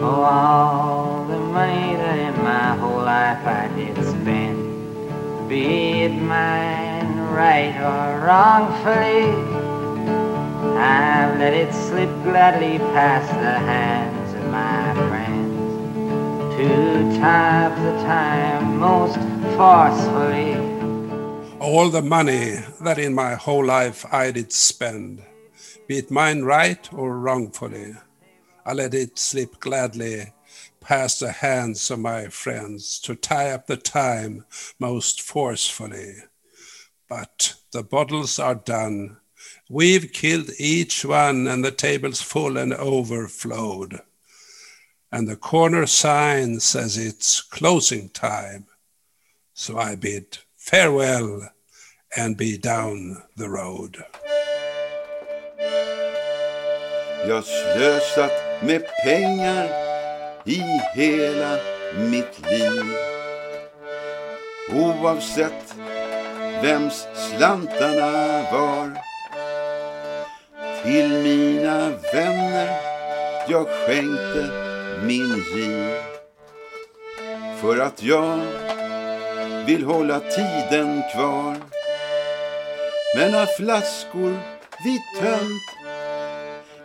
Oh, 0.00 0.24
all 0.24 1.26
the 1.28 1.38
money 1.38 1.96
that 1.96 2.18
in 2.18 2.44
my 2.44 2.74
whole 2.80 3.04
life 3.04 3.46
I 3.46 3.68
did 3.76 3.96
spend 3.96 4.70
Be 5.48 6.04
it 6.04 6.12
mine 6.12 7.20
right 7.34 7.76
or 7.82 8.20
wrongfully 8.24 9.59
I've 10.80 11.38
let 11.38 11.52
it 11.52 11.74
slip 11.74 12.08
gladly 12.22 12.78
past 12.78 13.28
the 13.28 13.58
hands 13.70 14.32
of 14.34 14.44
my 14.50 14.94
friends 15.08 16.56
Two 16.56 17.20
times 17.20 17.82
the 17.82 17.92
time 18.06 18.78
most 18.78 19.18
forcefully 19.56 20.56
All 21.60 21.90
the 21.90 22.00
money 22.00 22.60
that 22.80 22.98
in 22.98 23.12
my 23.14 23.34
whole 23.34 23.64
life 23.64 24.06
I 24.10 24.30
did 24.30 24.52
spend 24.52 25.22
Be 25.86 25.98
it 25.98 26.10
mine 26.10 26.44
right 26.44 26.88
or 26.94 27.18
wrongfully 27.18 27.96
I 28.64 28.72
let 28.72 28.94
it 28.94 29.18
slip 29.18 29.60
gladly 29.60 30.32
past 30.80 31.20
the 31.20 31.32
hands 31.32 31.90
of 31.90 31.98
my 31.98 32.28
friends 32.28 32.98
to 33.00 33.14
tie 33.14 33.50
up 33.50 33.66
the 33.66 33.76
time 33.76 34.46
most 34.78 35.20
forcefully. 35.20 36.14
But 37.08 37.54
the 37.72 37.82
bottles 37.82 38.38
are 38.38 38.54
done 38.54 39.18
We've 39.68 40.12
killed 40.12 40.50
each 40.58 41.04
one, 41.04 41.46
and 41.46 41.64
the 41.64 41.70
table's 41.70 42.20
full 42.20 42.56
and 42.56 42.74
overflowed. 42.74 44.00
And 45.12 45.28
the 45.28 45.36
corner 45.36 45.86
sign 45.86 46.60
says 46.60 46.96
it's 46.96 47.40
closing 47.40 48.08
time. 48.10 48.66
So 49.54 49.78
I 49.78 49.96
bid 49.96 50.38
farewell 50.56 51.50
and 52.16 52.36
be 52.36 52.58
down 52.58 53.22
the 53.36 53.48
road. 53.48 54.02
Jag 57.28 57.44
slösat 57.44 58.62
med 58.62 58.82
pengar 59.04 59.68
i 60.44 60.62
hela 60.94 61.58
mitt 62.10 62.50
liv. 62.50 62.84
Oavsett 64.72 65.74
vems 66.62 67.06
slantarna 67.14 68.42
var 68.52 69.09
till 70.82 71.08
mina 71.08 71.92
vänner 72.12 72.70
jag 73.48 73.66
skänkte 73.68 74.50
min 75.02 75.44
giv. 75.54 75.94
För 77.60 77.78
att 77.78 78.02
jag 78.02 78.40
vill 79.66 79.84
hålla 79.84 80.20
tiden 80.20 81.02
kvar. 81.14 81.56
Men 83.16 83.34
av 83.34 83.46
flaskor 83.46 84.38
vi 84.84 84.98
tömt, 85.20 85.96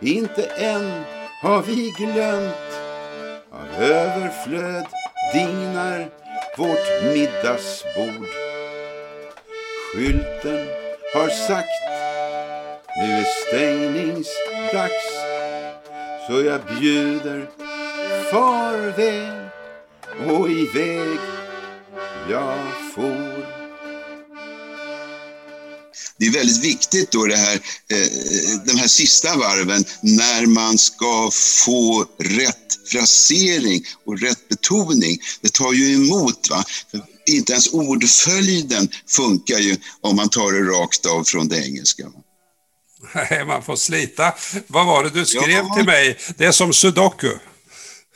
inte 0.00 0.42
än 0.44 1.04
har 1.42 1.62
vi 1.62 1.92
glömt. 1.98 2.54
Av 3.50 3.82
överflöd 3.82 4.86
dignar 5.32 6.10
vårt 6.56 7.14
middagsbord. 7.14 8.26
Skylten 9.94 10.66
har 11.14 11.28
sagt 11.28 11.85
nu 12.98 13.12
är 13.12 13.26
stängningsdags 13.48 15.06
så 16.26 16.42
jag 16.42 16.60
bjuder 16.80 17.50
farväl 18.30 19.48
och 20.28 20.50
iväg 20.50 21.18
jag 22.30 22.58
for. 22.94 23.46
Det 26.18 26.26
är 26.26 26.32
väldigt 26.32 26.64
viktigt 26.64 27.10
då 27.10 27.26
det 27.26 27.36
här, 27.36 27.54
eh, 27.88 28.08
de 28.66 28.78
här 28.78 28.88
sista 28.88 29.36
varven 29.36 29.84
när 30.00 30.46
man 30.46 30.78
ska 30.78 31.30
få 31.32 32.06
rätt 32.18 32.78
frasering 32.90 33.82
och 34.04 34.20
rätt 34.20 34.48
betoning. 34.48 35.18
Det 35.40 35.52
tar 35.52 35.72
ju 35.72 35.94
emot. 35.94 36.50
Va? 36.50 36.64
inte 37.26 37.52
ens 37.52 37.68
ordföljden 37.72 38.88
funkar 39.06 39.58
ju 39.58 39.76
om 40.00 40.16
man 40.16 40.28
tar 40.28 40.52
det 40.52 40.80
rakt 40.80 41.06
av 41.06 41.24
från 41.24 41.48
det 41.48 41.66
engelska. 41.66 42.04
Va? 42.04 42.25
Nej, 43.14 43.44
man 43.46 43.62
får 43.62 43.76
slita. 43.76 44.34
Vad 44.66 44.86
var 44.86 45.04
det 45.04 45.10
du 45.10 45.26
skrev 45.26 45.50
ja. 45.50 45.74
till 45.76 45.84
mig? 45.84 46.18
Det 46.36 46.44
är 46.44 46.52
som 46.52 46.72
sudoku. 46.72 47.32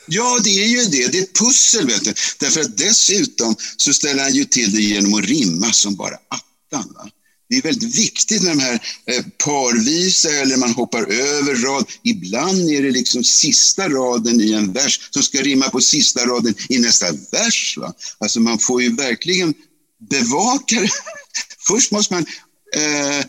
Ja, 0.07 0.39
det 0.43 0.63
är 0.63 0.67
ju 0.67 0.85
det. 0.85 1.11
Det 1.11 1.17
är 1.17 1.23
ett 1.23 1.39
pussel, 1.39 1.87
vet 1.87 2.03
du. 2.03 2.13
Därför 2.39 2.61
att 2.61 2.77
dessutom 2.77 3.55
så 3.77 3.93
ställer 3.93 4.23
han 4.23 4.33
ju 4.33 4.45
till 4.45 4.71
det 4.71 4.81
genom 4.81 5.13
att 5.13 5.25
rimma 5.25 5.73
som 5.73 5.95
bara 5.95 6.15
attan. 6.15 6.93
Va? 6.95 7.09
Det 7.49 7.57
är 7.57 7.61
väldigt 7.61 7.95
viktigt 7.95 8.43
med 8.43 8.51
de 8.57 8.63
här 8.63 8.79
eh, 9.05 9.23
parvisa 9.37 10.29
eller 10.29 10.57
man 10.57 10.71
hoppar 10.71 11.03
över 11.11 11.55
rad. 11.55 11.85
Ibland 12.03 12.69
är 12.69 12.81
det 12.81 12.91
liksom 12.91 13.23
sista 13.23 13.89
raden 13.89 14.41
i 14.41 14.51
en 14.51 14.73
vers 14.73 14.99
som 15.09 15.23
ska 15.23 15.41
rimma 15.41 15.69
på 15.69 15.81
sista 15.81 16.25
raden 16.25 16.55
i 16.69 16.79
nästa 16.79 17.05
vers. 17.31 17.77
Va? 17.77 17.93
Alltså 18.17 18.39
man 18.39 18.59
får 18.59 18.81
ju 18.81 18.95
verkligen 18.95 19.53
bevaka 20.09 20.75
det. 20.79 20.89
Först 21.67 21.91
måste 21.91 22.13
man 22.13 22.25
eh, 22.75 23.19
eh, 23.19 23.25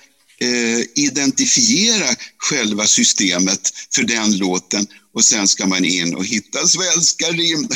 identifiera 0.94 2.16
själva 2.38 2.86
systemet 2.86 3.70
för 3.94 4.02
den 4.02 4.36
låten 4.36 4.86
och 5.14 5.24
sen 5.24 5.48
ska 5.48 5.66
man 5.66 5.84
in 5.84 6.14
och 6.14 6.26
hitta 6.26 6.66
svenska 6.66 7.26
rim. 7.26 7.68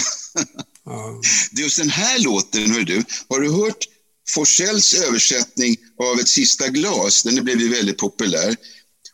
Ja. 0.84 1.22
Just 1.62 1.78
den 1.78 1.90
här 1.90 2.18
låten, 2.18 2.70
hör 2.70 2.82
du, 2.82 3.04
har 3.28 3.40
du 3.40 3.50
hört 3.50 3.84
Forsells 4.28 4.94
översättning 4.94 5.76
av 5.98 6.20
Ett 6.20 6.28
sista 6.28 6.68
glas? 6.68 7.22
Den 7.22 7.44
blev 7.44 7.60
ju 7.60 7.68
väldigt 7.68 7.98
populär. 7.98 8.56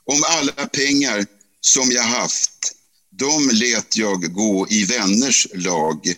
Om 0.05 0.23
alla 0.27 0.53
pengar 0.53 1.27
som 1.61 1.93
jag 1.93 2.03
haft, 2.03 2.73
de 3.11 3.51
let 3.53 3.97
jag 3.97 4.35
gå 4.35 4.67
i 4.71 4.85
vänners 4.85 5.47
lag. 5.55 6.15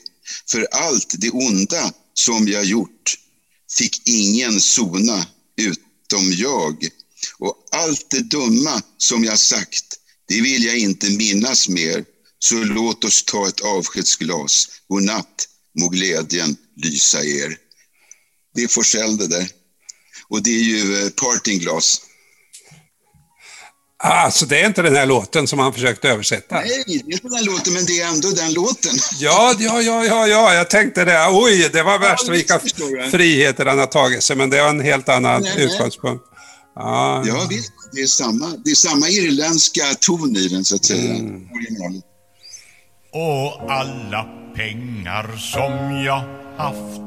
För 0.51 0.69
allt 0.71 1.15
det 1.19 1.31
onda 1.31 1.93
som 2.15 2.49
jag 2.49 2.65
gjort 2.65 3.19
fick 3.79 4.09
ingen 4.09 4.61
sona 4.61 5.27
utom 5.57 6.33
jag. 6.33 6.89
Och 7.39 7.57
allt 7.73 8.11
det 8.11 8.21
dumma 8.21 8.83
som 8.99 9.25
jag 9.25 9.39
sagt, 9.39 9.85
det 10.29 10.41
vill 10.41 10.65
jag 10.65 10.79
inte 10.79 11.11
minnas 11.11 11.69
mer. 11.69 12.05
Så 12.39 12.55
låt 12.55 13.05
oss 13.05 13.25
ta 13.25 13.49
ett 13.49 13.61
avskedsglas. 13.61 14.69
God 14.89 15.03
natt, 15.03 15.49
må 15.79 15.89
glädjen 15.89 16.57
lysa 16.77 17.25
er. 17.25 17.57
Det 18.55 18.63
är 18.63 18.69
Forsell 18.69 19.17
det 19.17 19.27
där. 19.27 19.49
Och 20.29 20.43
det 20.43 20.51
är 20.51 20.65
ju 20.65 21.05
eh, 21.05 21.11
partingglas. 21.11 22.01
Alltså 24.07 24.47
det 24.47 24.61
är 24.61 24.67
inte 24.67 24.83
den 24.83 24.97
här 24.97 25.07
låten 25.07 25.47
som 25.47 25.59
han 25.59 25.73
försökte 25.73 26.09
översätta? 26.09 26.55
Nej, 26.61 26.85
det 26.87 26.93
är 26.93 27.13
inte 27.13 27.29
den 27.29 27.45
låten, 27.45 27.73
men 27.73 27.85
det 27.85 28.01
är 28.01 28.09
ändå 28.09 28.31
den 28.31 28.53
låten. 28.53 28.93
Ja, 29.19 29.55
ja, 29.59 29.83
ja, 29.83 30.05
ja, 30.05 30.27
ja. 30.27 30.55
jag 30.55 30.71
tänkte 30.71 31.05
det. 31.05 31.29
Oj, 31.31 31.71
det 31.73 31.83
var 31.83 31.99
värst 31.99 32.29
vilka 32.29 32.61
friheter 33.11 33.67
han 33.67 33.79
har 33.79 33.87
tagit 33.87 34.23
sig, 34.23 34.37
men 34.37 34.51
det 34.51 34.63
var 34.63 34.69
en 34.69 34.81
helt 34.81 35.09
annan 35.09 35.43
nej, 35.43 35.65
utgångspunkt. 35.65 36.25
Ah. 36.75 37.23
Ja, 37.27 37.47
visst. 37.51 37.73
Det 37.93 38.01
är, 38.01 38.07
samma, 38.07 38.47
det 38.65 38.71
är 38.71 38.75
samma 38.75 39.09
irländska 39.09 39.83
ton 40.01 40.37
i 40.37 40.49
den, 40.49 40.65
så 40.65 40.77
att 40.77 40.85
säga. 40.85 41.15
Mm. 41.15 41.49
Och 43.13 43.71
alla 43.73 44.27
pengar 44.55 45.37
som 45.37 46.05
jag 46.05 46.25
haft 46.57 47.05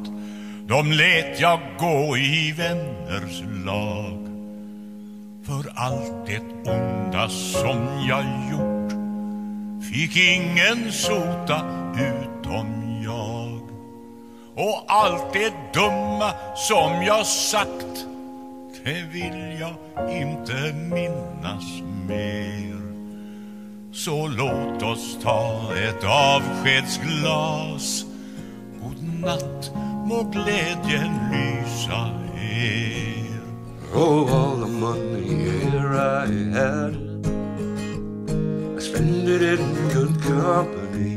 de 0.68 0.92
let 0.92 1.40
jag 1.40 1.60
gå 1.80 2.18
i 2.18 2.52
vänners 2.52 3.42
lag 3.66 4.28
För 5.46 5.74
allt 5.76 6.28
det 6.28 6.72
onda 6.72 7.30
som 7.30 8.08
jag 8.10 8.26
gjort 8.52 8.92
Fick 9.92 10.18
ingen 10.18 10.92
sota 10.92 11.62
utom 11.94 13.02
jag 13.04 13.62
Och 14.56 14.84
allt 14.88 15.34
det 15.34 15.54
dumma 15.74 16.34
som 16.56 17.04
jag 17.04 17.26
sagt 17.26 18.06
det 18.88 19.04
vill 19.14 19.60
jag 19.60 19.76
inte 20.12 20.74
minnas 20.74 21.82
mer. 22.08 22.78
Så 23.92 24.28
låt 24.28 24.84
oss 24.84 25.18
ta 25.24 25.74
ett 25.76 26.04
avskedsglas. 26.04 28.06
God 28.84 29.04
natt, 29.22 29.72
må 30.06 30.24
glädjen 30.24 31.20
lysa 31.32 32.10
er. 32.42 33.40
Oh, 33.96 34.34
all 34.34 34.60
the 34.60 34.68
money 34.68 35.22
here 35.22 35.96
I 35.96 36.28
had 36.54 36.96
I 38.78 38.82
spent 38.82 39.28
it 39.28 39.42
in 39.42 39.90
good 39.94 40.24
company 40.24 41.16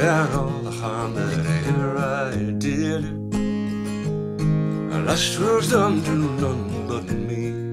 And 0.00 0.34
all 0.34 0.62
the 0.64 0.70
harm 0.70 1.14
that 1.14 1.46
here 1.66 1.98
I 1.98 2.36
did 2.58 3.21
last 5.00 5.38
was 5.38 5.70
done 5.70 6.02
to 6.02 6.10
none 6.10 6.86
but 6.88 7.10
me. 7.10 7.72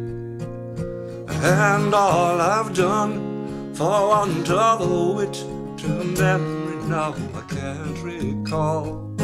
and 1.43 1.93
all 1.93 2.41
I've 2.41 2.73
done 2.75 3.73
for 3.75 4.09
want 4.09 4.49
of 4.49 4.81
a 4.81 5.13
wit 5.13 5.33
to 5.77 5.87
memory 6.21 6.83
now 6.87 7.13
I 7.35 7.41
can't 7.53 7.97
recall. 8.03 9.15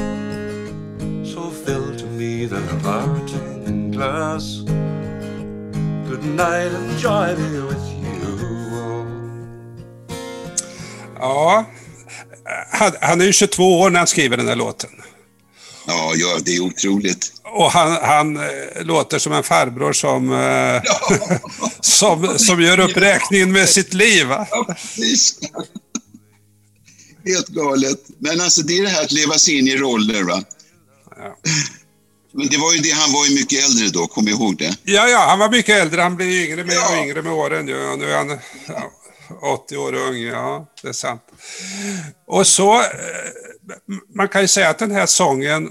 So 1.25 1.49
fill 1.49 1.95
to 1.97 2.05
me 2.05 2.45
the 2.45 2.61
parting 2.83 3.91
glass. 3.91 4.61
Good 6.07 6.25
night 6.25 6.71
and 6.71 6.97
joy 6.97 7.35
be 7.35 7.59
with 7.59 7.87
you 8.03 8.79
all. 8.79 9.07
Ja, 11.19 11.65
han 13.01 13.21
är 13.21 13.25
ju 13.25 13.33
22 13.33 13.79
år 13.79 13.89
när 13.89 13.99
han 13.99 14.07
skriver 14.07 14.37
den 14.37 14.47
här 14.47 14.55
låten. 14.55 14.89
Ja, 15.87 16.13
ja, 16.15 16.37
det 16.45 16.55
är 16.55 16.59
otroligt. 16.59 17.31
Och 17.43 17.71
han, 17.71 17.91
han 18.01 18.37
eh, 18.37 18.43
låter 18.81 19.19
som 19.19 19.33
en 19.33 19.43
farbror 19.43 19.93
som, 19.93 20.33
eh, 20.33 20.81
som, 21.81 22.39
som 22.39 22.61
gör 22.61 22.79
upp 22.79 22.97
räkningen 22.97 23.51
med 23.51 23.69
sitt 23.69 23.93
liv. 23.93 24.27
Va? 24.27 24.47
Ja. 24.51 24.75
Helt 27.25 27.47
galet. 27.47 27.99
Men 28.19 28.41
alltså 28.41 28.61
det 28.61 28.77
är 28.77 28.83
det 28.83 28.89
här 28.89 29.01
att 29.03 29.11
leva 29.11 29.33
sig 29.37 29.57
in 29.59 29.67
i 29.67 29.77
roller 29.77 30.23
va. 30.23 30.43
Ja. 31.17 31.37
Men 32.33 32.47
det 32.47 32.57
var 32.57 32.73
ju 32.73 32.79
det, 32.79 32.89
han 32.91 33.11
var 33.13 33.25
ju 33.25 33.35
mycket 33.35 33.65
äldre 33.65 33.87
då, 33.89 34.07
kom 34.07 34.27
ihåg 34.27 34.57
det. 34.57 34.77
Ja, 34.83 35.07
ja, 35.07 35.25
han 35.29 35.39
var 35.39 35.49
mycket 35.49 35.81
äldre. 35.81 36.01
Han 36.01 36.15
blir 36.15 36.45
yngre 36.45 36.63
med, 36.63 36.75
Ja. 36.75 36.89
och 36.97 37.03
yngre 37.05 37.21
med 37.21 37.33
åren. 37.33 37.67
Ja, 37.67 37.95
nu 37.95 38.11
är 38.11 38.17
han 38.17 38.29
ja, 38.67 38.91
80 39.41 39.77
år 39.77 39.93
ung. 39.93 40.17
Ja, 40.17 40.67
det 40.81 40.87
är 40.87 40.93
sant. 40.93 41.21
Och 42.27 42.47
så, 42.47 42.81
eh, 42.81 42.87
man 44.15 44.27
kan 44.27 44.41
ju 44.41 44.47
säga 44.47 44.69
att 44.69 44.79
den 44.79 44.91
här 44.91 45.05
sången 45.05 45.69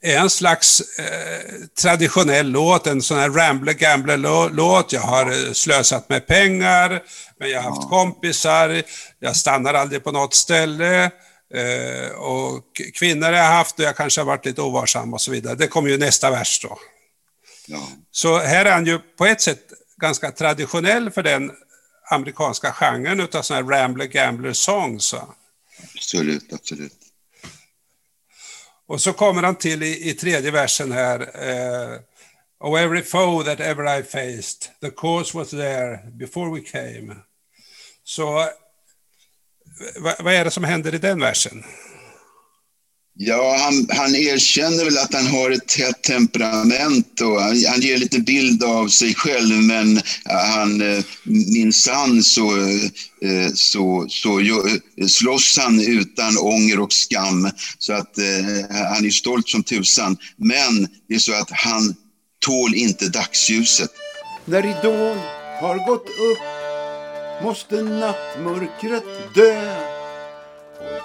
är 0.00 0.18
en 0.18 0.30
slags 0.30 0.80
eh, 0.98 1.54
traditionell 1.82 2.50
låt, 2.50 2.86
en 2.86 3.02
sån 3.02 3.18
här 3.18 3.30
Rambler 3.30 3.72
Gambler-låt. 3.72 4.92
Jag 4.92 5.00
har 5.00 5.30
eh, 5.30 5.52
slösat 5.52 6.08
med 6.08 6.26
pengar, 6.26 7.02
men 7.40 7.50
jag 7.50 7.62
har 7.62 7.70
haft 7.70 7.88
kompisar, 7.88 8.82
jag 9.18 9.36
stannar 9.36 9.74
aldrig 9.74 10.04
på 10.04 10.12
något 10.12 10.34
ställe. 10.34 11.10
Eh, 11.54 12.10
och 12.16 12.64
kvinnor 12.94 13.26
har 13.26 13.32
jag 13.32 13.44
haft 13.44 13.78
och 13.78 13.84
jag 13.84 13.96
kanske 13.96 14.20
har 14.20 14.26
varit 14.26 14.46
lite 14.46 14.62
ovarsam 14.62 15.14
och 15.14 15.20
så 15.20 15.30
vidare. 15.30 15.54
Det 15.54 15.66
kommer 15.66 15.90
ju 15.90 15.98
nästa 15.98 16.30
vers 16.30 16.60
då. 16.62 16.78
Ja, 17.66 17.88
Så 18.10 18.38
här 18.38 18.64
är 18.64 18.72
han 18.72 18.86
ju 18.86 18.98
på 18.98 19.26
ett 19.26 19.40
sätt 19.40 19.62
ganska 20.00 20.30
traditionell 20.30 21.10
för 21.10 21.22
den 21.22 21.50
amerikanska 22.10 22.72
genren 22.72 23.20
utav 23.20 23.42
sådana 23.42 23.66
här 23.66 23.82
Rambler 23.82 24.06
Gambler 24.06 24.52
songs. 24.52 25.12
va. 25.12 25.34
absolut, 25.94 26.52
absolut. 26.52 26.98
Och 28.86 29.00
så 29.00 29.12
kommer 29.12 29.42
han 29.42 29.56
till 29.56 29.82
i, 29.82 30.10
i 30.10 30.14
tredje 30.14 30.50
versen 30.50 30.92
här. 30.92 31.20
Eh, 31.20 32.00
oh 32.60 32.82
every 32.82 33.02
foe 33.02 33.44
that 33.44 33.60
ever 33.60 33.98
I 33.98 34.02
faced, 34.02 34.80
the 34.80 34.90
cause 34.90 35.38
was 35.38 35.50
there 35.50 36.10
before 36.12 36.54
we 36.54 36.60
came. 36.60 37.16
Så 38.04 38.48
vad, 39.96 40.14
vad 40.18 40.34
är 40.34 40.44
det 40.44 40.50
som 40.50 40.64
händer 40.64 40.94
i 40.94 40.98
den 40.98 41.20
versen? 41.20 41.64
Ja, 43.20 43.56
han, 43.58 43.86
han 43.98 44.14
erkänner 44.14 44.84
väl 44.84 44.98
att 44.98 45.14
han 45.14 45.26
har 45.26 45.50
ett 45.50 45.72
hett 45.72 46.02
temperament 46.02 47.20
och 47.20 47.40
han, 47.40 47.64
han 47.68 47.80
ger 47.80 47.98
lite 47.98 48.18
bild 48.18 48.64
av 48.64 48.88
sig 48.88 49.14
själv 49.14 49.62
men 49.62 50.00
han 50.24 50.80
eh, 50.80 51.04
minsann 51.24 52.16
eh, 52.16 52.22
så, 52.22 52.50
så, 53.54 54.06
så, 54.08 54.08
så 54.08 54.40
eh, 54.40 55.06
slåss 55.06 55.58
han 55.58 55.80
utan 55.80 56.38
ånger 56.38 56.80
och 56.80 56.92
skam. 56.92 57.50
Så 57.78 57.92
att 57.92 58.18
han 58.70 59.06
är 59.06 59.10
stolt 59.10 59.48
som 59.48 59.62
tusan. 59.62 60.16
Men 60.36 60.88
det 61.08 61.14
är 61.14 61.18
så 61.18 61.32
att 61.32 61.50
han 61.50 61.94
tål 62.46 62.74
inte 62.74 63.08
dagsljuset. 63.08 63.90
När 64.44 64.62
ridån 64.62 65.18
har 65.60 65.86
gått 65.86 66.08
upp 66.08 66.38
måste 67.44 67.82
nattmörkret 67.82 69.34
dö 69.34 69.97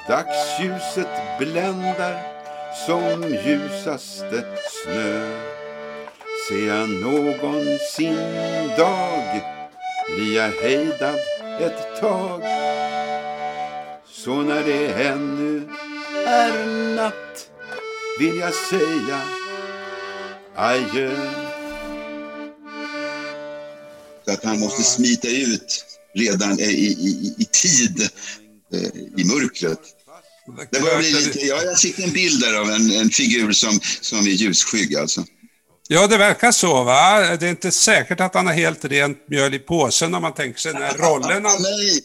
dagsljuset 0.07 1.39
bländar 1.39 2.21
som 2.87 3.23
ljusaste 3.45 4.43
snö. 4.83 5.39
Ser 6.47 6.67
jag 6.67 6.89
någonsin 6.89 8.17
dag 8.77 9.41
blir 10.15 10.35
jag 10.35 10.51
hejdad 10.51 11.19
ett 11.61 11.99
tag 12.01 12.41
så 14.07 14.35
när 14.35 14.63
det 14.63 14.87
ännu 14.87 15.69
är 16.25 16.65
natt 16.95 17.49
vill 18.19 18.37
jag 18.39 18.53
säga 18.53 19.21
adjö. 20.55 21.15
Så 24.25 24.31
att 24.31 24.43
han 24.43 24.59
måste 24.59 24.83
smita 24.83 25.27
ut 25.27 25.85
redan 26.13 26.59
i, 26.59 26.63
i, 26.63 27.35
i, 27.37 27.45
tid 27.45 28.09
i 29.17 29.23
mörkret. 29.23 29.79
Det 30.71 30.81
börjar 30.81 30.97
bli 30.97 31.11
lite, 31.11 31.39
ja, 31.39 31.61
jag 31.63 31.79
fick 31.79 31.99
en 31.99 32.11
bild 32.11 32.41
där 32.41 32.53
av 32.53 32.69
en, 32.69 32.91
en 32.91 33.09
figur 33.09 33.51
som, 33.51 33.79
som 34.01 34.17
är 34.19 34.31
ljusskygg 34.31 34.95
alltså. 34.95 35.25
Ja, 35.87 36.07
det 36.07 36.17
verkar 36.17 36.51
så 36.51 36.83
va. 36.83 37.19
Det 37.37 37.45
är 37.45 37.49
inte 37.49 37.71
säkert 37.71 38.19
att 38.19 38.33
han 38.33 38.47
har 38.47 38.53
helt 38.53 38.85
rent 38.85 39.29
mjöl 39.29 39.53
i 39.53 39.59
påsen 39.59 40.15
om 40.15 40.21
man 40.21 40.33
tänker 40.33 40.59
sig 40.59 40.73
den 40.73 40.81
här 40.81 40.97
rollen 40.97 41.45
han, 41.45 41.57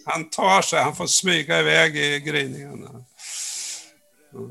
han 0.04 0.30
tar 0.30 0.62
sig. 0.62 0.82
Han 0.82 0.96
får 0.96 1.06
smyga 1.06 1.60
iväg 1.60 1.96
i 1.96 2.20
gryningen. 2.20 2.86
Mm. 4.34 4.50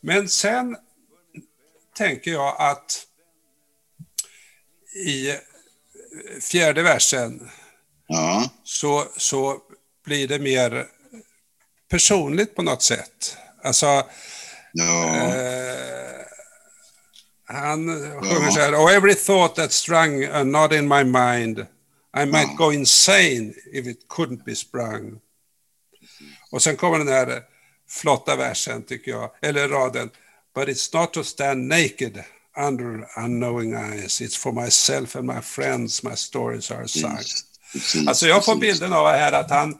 Men 0.00 0.28
sen 0.28 0.76
tänker 1.96 2.30
jag 2.30 2.56
att 2.58 3.06
i 5.06 5.34
fjärde 6.40 6.82
versen 6.82 7.50
Ja, 8.12 8.50
så, 8.64 9.04
så 9.16 9.58
blir 10.04 10.28
det 10.28 10.38
mer 10.38 10.86
personligt 11.90 12.54
på 12.54 12.62
något 12.62 12.82
sätt. 12.82 13.36
Alltså, 13.62 13.86
ja, 14.72 15.16
Eh, 15.16 16.26
han 17.44 17.86
sjunger 18.22 18.50
så 18.50 18.60
här. 18.60 18.74
Oh, 18.74 18.94
every 18.94 19.14
thought 19.14 19.56
that 19.56 19.72
strung 19.72 20.24
a 20.24 20.42
knot 20.42 20.72
in 20.72 20.88
my 20.88 21.04
mind. 21.04 21.66
I 22.16 22.26
might 22.26 22.56
go 22.56 22.72
insane 22.72 23.54
if 23.72 23.86
it 23.86 24.06
couldn't 24.08 24.44
be 24.44 24.54
sprung. 24.54 25.20
Och 26.50 26.62
sen 26.62 26.76
kommer 26.76 26.98
den 26.98 27.08
här 27.08 27.42
flotta 27.88 28.36
versen 28.36 28.82
tycker 28.82 29.10
jag, 29.10 29.30
eller 29.42 29.68
raden. 29.68 30.10
But 30.54 30.68
it's 30.68 31.00
not 31.00 31.12
to 31.12 31.24
stand 31.24 31.68
naked 31.68 32.24
under 32.56 33.06
unknowing 33.16 33.74
eyes. 33.74 34.20
It's 34.20 34.38
for 34.38 34.52
myself 34.52 35.16
and 35.16 35.26
my 35.26 35.40
friends 35.40 36.02
my 36.02 36.16
stories 36.16 36.70
are 36.70 36.88
sung. 36.88 37.16
precis. 37.16 37.44
Precis 37.72 38.08
Alltså 38.08 38.26
jag 38.26 38.44
får 38.44 38.56
precis. 38.56 38.80
bilden 38.80 38.92
av 38.92 39.06
här 39.06 39.32
att 39.32 39.50
han 39.50 39.74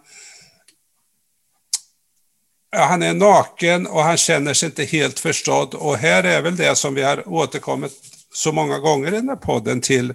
ja, 2.72 2.85
han 2.85 3.03
är 3.03 3.14
naken 3.14 3.87
och 3.87 4.03
han 4.03 4.16
känner 4.16 4.55
sig 4.55 4.66
inte 4.66 4.85
helt 4.85 5.20
förstådd. 5.20 5.74
Och 5.74 5.96
här 5.96 6.24
är 6.24 6.42
väl 6.42 6.57
det 6.57 6.76
som 6.76 6.94
vi 6.94 7.03
har 7.03 7.29
återkommit 7.29 7.92
så 8.33 8.53
många 8.53 8.79
gånger 8.79 9.09
i 9.09 9.16
den 9.16 9.29
här 9.29 9.37
podden 9.37 9.81
till 9.81 10.14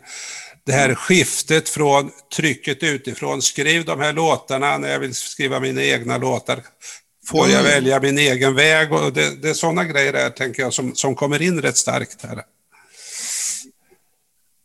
det 0.65 0.73
här 0.73 0.95
skiftet 0.95 1.69
från 1.69 2.11
trycket 2.35 2.83
utifrån. 2.83 3.41
Skriv 3.41 3.85
de 3.85 3.99
här 3.99 4.13
låtarna 4.13 4.77
när 4.77 4.89
jag 4.89 4.99
vill 4.99 5.15
skriva 5.15 5.59
mina 5.59 5.83
egna 5.83 6.17
låtar. 6.17 6.63
Får 7.27 7.49
jag 7.49 7.63
välja 7.63 7.99
min 7.99 8.17
egen 8.17 8.55
väg? 8.55 8.93
Och 8.93 9.13
det, 9.13 9.41
det 9.41 9.49
är 9.49 9.53
sådana 9.53 9.83
grejer 9.83 10.13
där, 10.13 10.29
tänker 10.29 10.61
jag, 10.61 10.73
som, 10.73 10.95
som 10.95 11.15
kommer 11.15 11.41
in 11.41 11.61
rätt 11.61 11.77
starkt 11.77 12.21
här. 12.21 12.43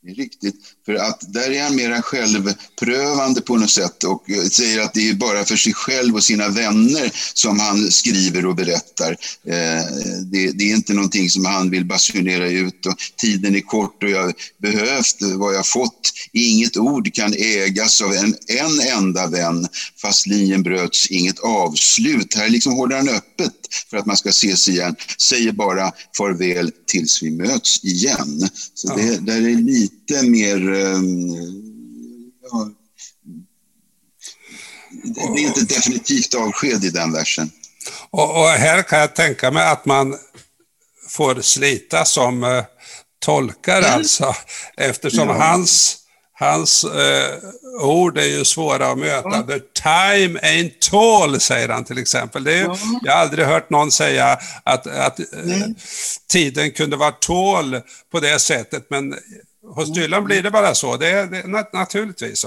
Det 0.02 0.10
är 0.10 0.14
riktigt. 0.14 0.54
För 0.86 0.94
att 0.94 1.32
där 1.32 1.50
är 1.50 1.62
han 1.62 1.76
mera 1.76 2.02
självprövande 2.02 3.40
på 3.40 3.56
något 3.56 3.70
sätt 3.70 4.04
och 4.04 4.30
eh, 4.30 4.42
säger 4.42 4.80
att 4.80 4.94
det 4.94 5.08
är 5.08 5.14
bara 5.14 5.44
för 5.44 5.56
sig 5.56 5.74
själv 5.74 6.14
och 6.14 6.24
sina 6.24 6.48
vänner 6.48 7.12
som 7.34 7.60
han 7.60 7.90
skriver 7.90 8.46
och 8.46 8.54
berättar. 8.54 9.10
Eh, 9.46 9.84
det, 10.24 10.50
det 10.52 10.70
är 10.70 10.74
inte 10.74 10.94
någonting 10.94 11.30
som 11.30 11.44
han 11.44 11.70
vill 11.70 11.84
basunera 11.84 12.48
ut 12.48 12.86
och 12.86 12.94
tiden 13.16 13.56
är 13.56 13.60
kort 13.60 14.02
och 14.02 14.10
jag 14.10 14.32
behövt 14.58 15.16
vad 15.20 15.54
jag 15.54 15.66
fått. 15.66 16.12
Inget 16.32 16.76
ord 16.76 17.14
kan 17.14 17.34
ägas 17.34 18.02
av 18.02 18.12
en, 18.12 18.34
en 18.46 18.80
enda 18.80 19.26
vän 19.26 19.68
fast 20.02 20.26
linjen 20.26 20.62
bröts 20.62 21.10
inget 21.10 21.38
avslut. 21.38 22.34
Här 22.34 22.48
liksom 22.48 22.72
håller 22.72 22.96
han 22.96 23.08
öppet 23.08 23.52
för 23.90 23.96
att 23.96 24.06
man 24.06 24.16
ska 24.16 24.28
ses 24.28 24.68
igen. 24.68 24.96
Säger 25.18 25.52
bara 25.52 25.92
farväl 26.16 26.70
tills 26.86 27.22
vi 27.22 27.30
möts 27.30 27.84
igen. 27.84 28.48
Så 28.74 28.96
det, 28.96 29.26
där 29.26 29.36
är 29.36 29.56
lite 29.56 29.99
mer... 30.22 30.72
ehm, 30.72 31.28
ja, 32.52 32.70
det 35.04 35.20
är 35.42 35.46
inte 35.46 35.60
definitivt 35.64 36.34
avsked 36.34 36.84
i 36.84 36.90
den 36.90 37.12
versen. 37.12 37.50
Och, 38.10 38.40
och 38.42 38.48
här 38.48 38.82
kan 38.82 38.98
jag 38.98 39.14
tänka 39.16 39.50
mig 39.50 39.66
att 39.66 39.84
man 39.86 40.16
får 41.08 41.40
slita 41.40 42.04
som 42.04 42.44
eh, 42.44 42.64
tolkare 43.24 43.86
alltså, 43.88 44.34
eftersom 44.76 45.28
Ja. 45.28 45.34
hans, 45.34 45.96
hans 46.32 46.84
eh, 46.84 47.38
ord 47.82 48.18
är 48.18 48.26
ju 48.26 48.44
svåra 48.44 48.90
att 48.90 48.98
möta. 48.98 49.42
The 49.42 49.58
time 49.82 50.38
ain't 50.40 50.72
tall, 50.90 51.40
säger 51.40 51.68
han 51.68 51.84
till 51.84 51.98
exempel. 51.98 52.44
Det 52.44 52.52
är, 52.52 52.62
ju- 52.62 52.76
Jag 53.02 53.12
har 53.12 53.18
aldrig 53.20 53.46
hört 53.46 53.70
någon 53.70 53.90
säga 53.92 54.38
att, 54.64 54.86
att 54.86 55.20
eh, 55.20 55.26
tiden 56.28 56.70
kunde 56.72 56.96
vara 56.96 57.12
tål 57.12 57.80
på 58.12 58.20
det 58.20 58.38
sättet, 58.38 58.86
men 58.90 59.14
hos 59.74 59.94
Dylan 59.94 60.24
blir 60.24 60.42
det 60.42 60.50
bara 60.50 60.74
så. 60.74 60.96
Det 60.96 61.08
är, 61.08 61.26
det, 61.26 61.46
nat 61.46 61.72
naturligtvis. 61.72 62.46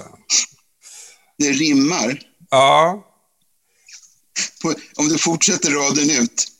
Det 1.37 1.51
rimmar. 1.51 2.19
Ja. 2.49 3.03
På, 4.61 4.73
om 4.95 5.09
du 5.09 5.17
fortsätter 5.17 5.71
raden 5.71 6.09
ut. 6.09 6.53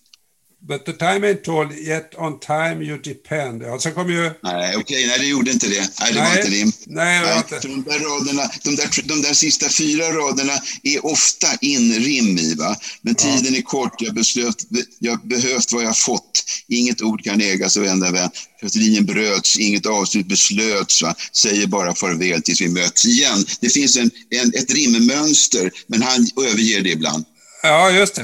But 0.68 0.86
the 0.86 0.94
time 0.94 1.24
ain't 1.26 1.44
told 1.44 1.72
yet 1.74 2.16
on 2.18 2.40
time 2.40 2.82
you 2.82 2.98
depend. 2.98 3.64
Ja, 3.64 3.80
sen 3.80 3.94
kommer 3.94 4.12
ju... 4.12 4.22
Nej, 4.22 4.34
okej, 4.44 4.78
okay, 4.78 5.08
nej 5.08 5.20
det 5.20 5.26
gjorde 5.26 5.52
inte 5.52 5.68
det. 5.68 5.90
Nej, 6.00 6.14
det 6.14 6.20
nej, 6.20 6.30
var 6.30 6.38
inte 6.38 6.50
rim. 6.50 6.72
Nej, 6.86 7.22
det 7.22 7.26
var 7.28 7.38
inte. 7.38 7.60
De, 7.68 7.84
där 7.84 8.00
raderna, 8.00 8.50
de, 8.64 8.76
där, 8.76 9.08
de 9.08 9.22
där 9.22 9.34
sista 9.34 9.70
fyra 9.70 10.06
raderna 10.06 10.54
är 10.84 11.06
ofta 11.06 11.48
inrim 11.62 12.38
i, 12.38 12.56
va? 12.56 12.76
Men 13.02 13.16
ja. 13.18 13.24
tiden 13.24 13.56
är 13.56 13.62
kort, 13.62 14.02
jag, 14.02 14.14
beslöt, 14.14 14.66
jag 15.00 15.28
behövt 15.28 15.72
vad 15.72 15.84
jag 15.84 15.98
fått. 15.98 16.33
Inget 16.68 17.02
ord 17.02 17.24
kan 17.24 17.42
ägas 17.42 17.78
av 17.78 17.86
enda 17.86 18.12
vän. 18.12 18.30
Linjen 18.76 19.06
bröts, 19.06 19.58
inget 19.58 19.86
avslut 19.86 20.28
beslöts, 20.28 21.02
va? 21.02 21.16
säger 21.32 21.68
bara 21.68 21.96
farväl 21.96 22.42
tills 22.42 22.62
vi 22.62 22.70
möts 22.70 23.06
igen. 23.06 23.46
Det 23.60 23.70
finns 23.70 23.98
en, 23.98 24.12
en, 24.30 24.54
ett 24.54 24.74
rimmönster, 24.74 25.72
men 25.88 26.02
han 26.02 26.28
överger 26.38 26.82
det 26.82 26.90
ibland. 26.90 27.26
Ja, 27.64 27.92
just 27.92 28.16
det. 28.16 28.22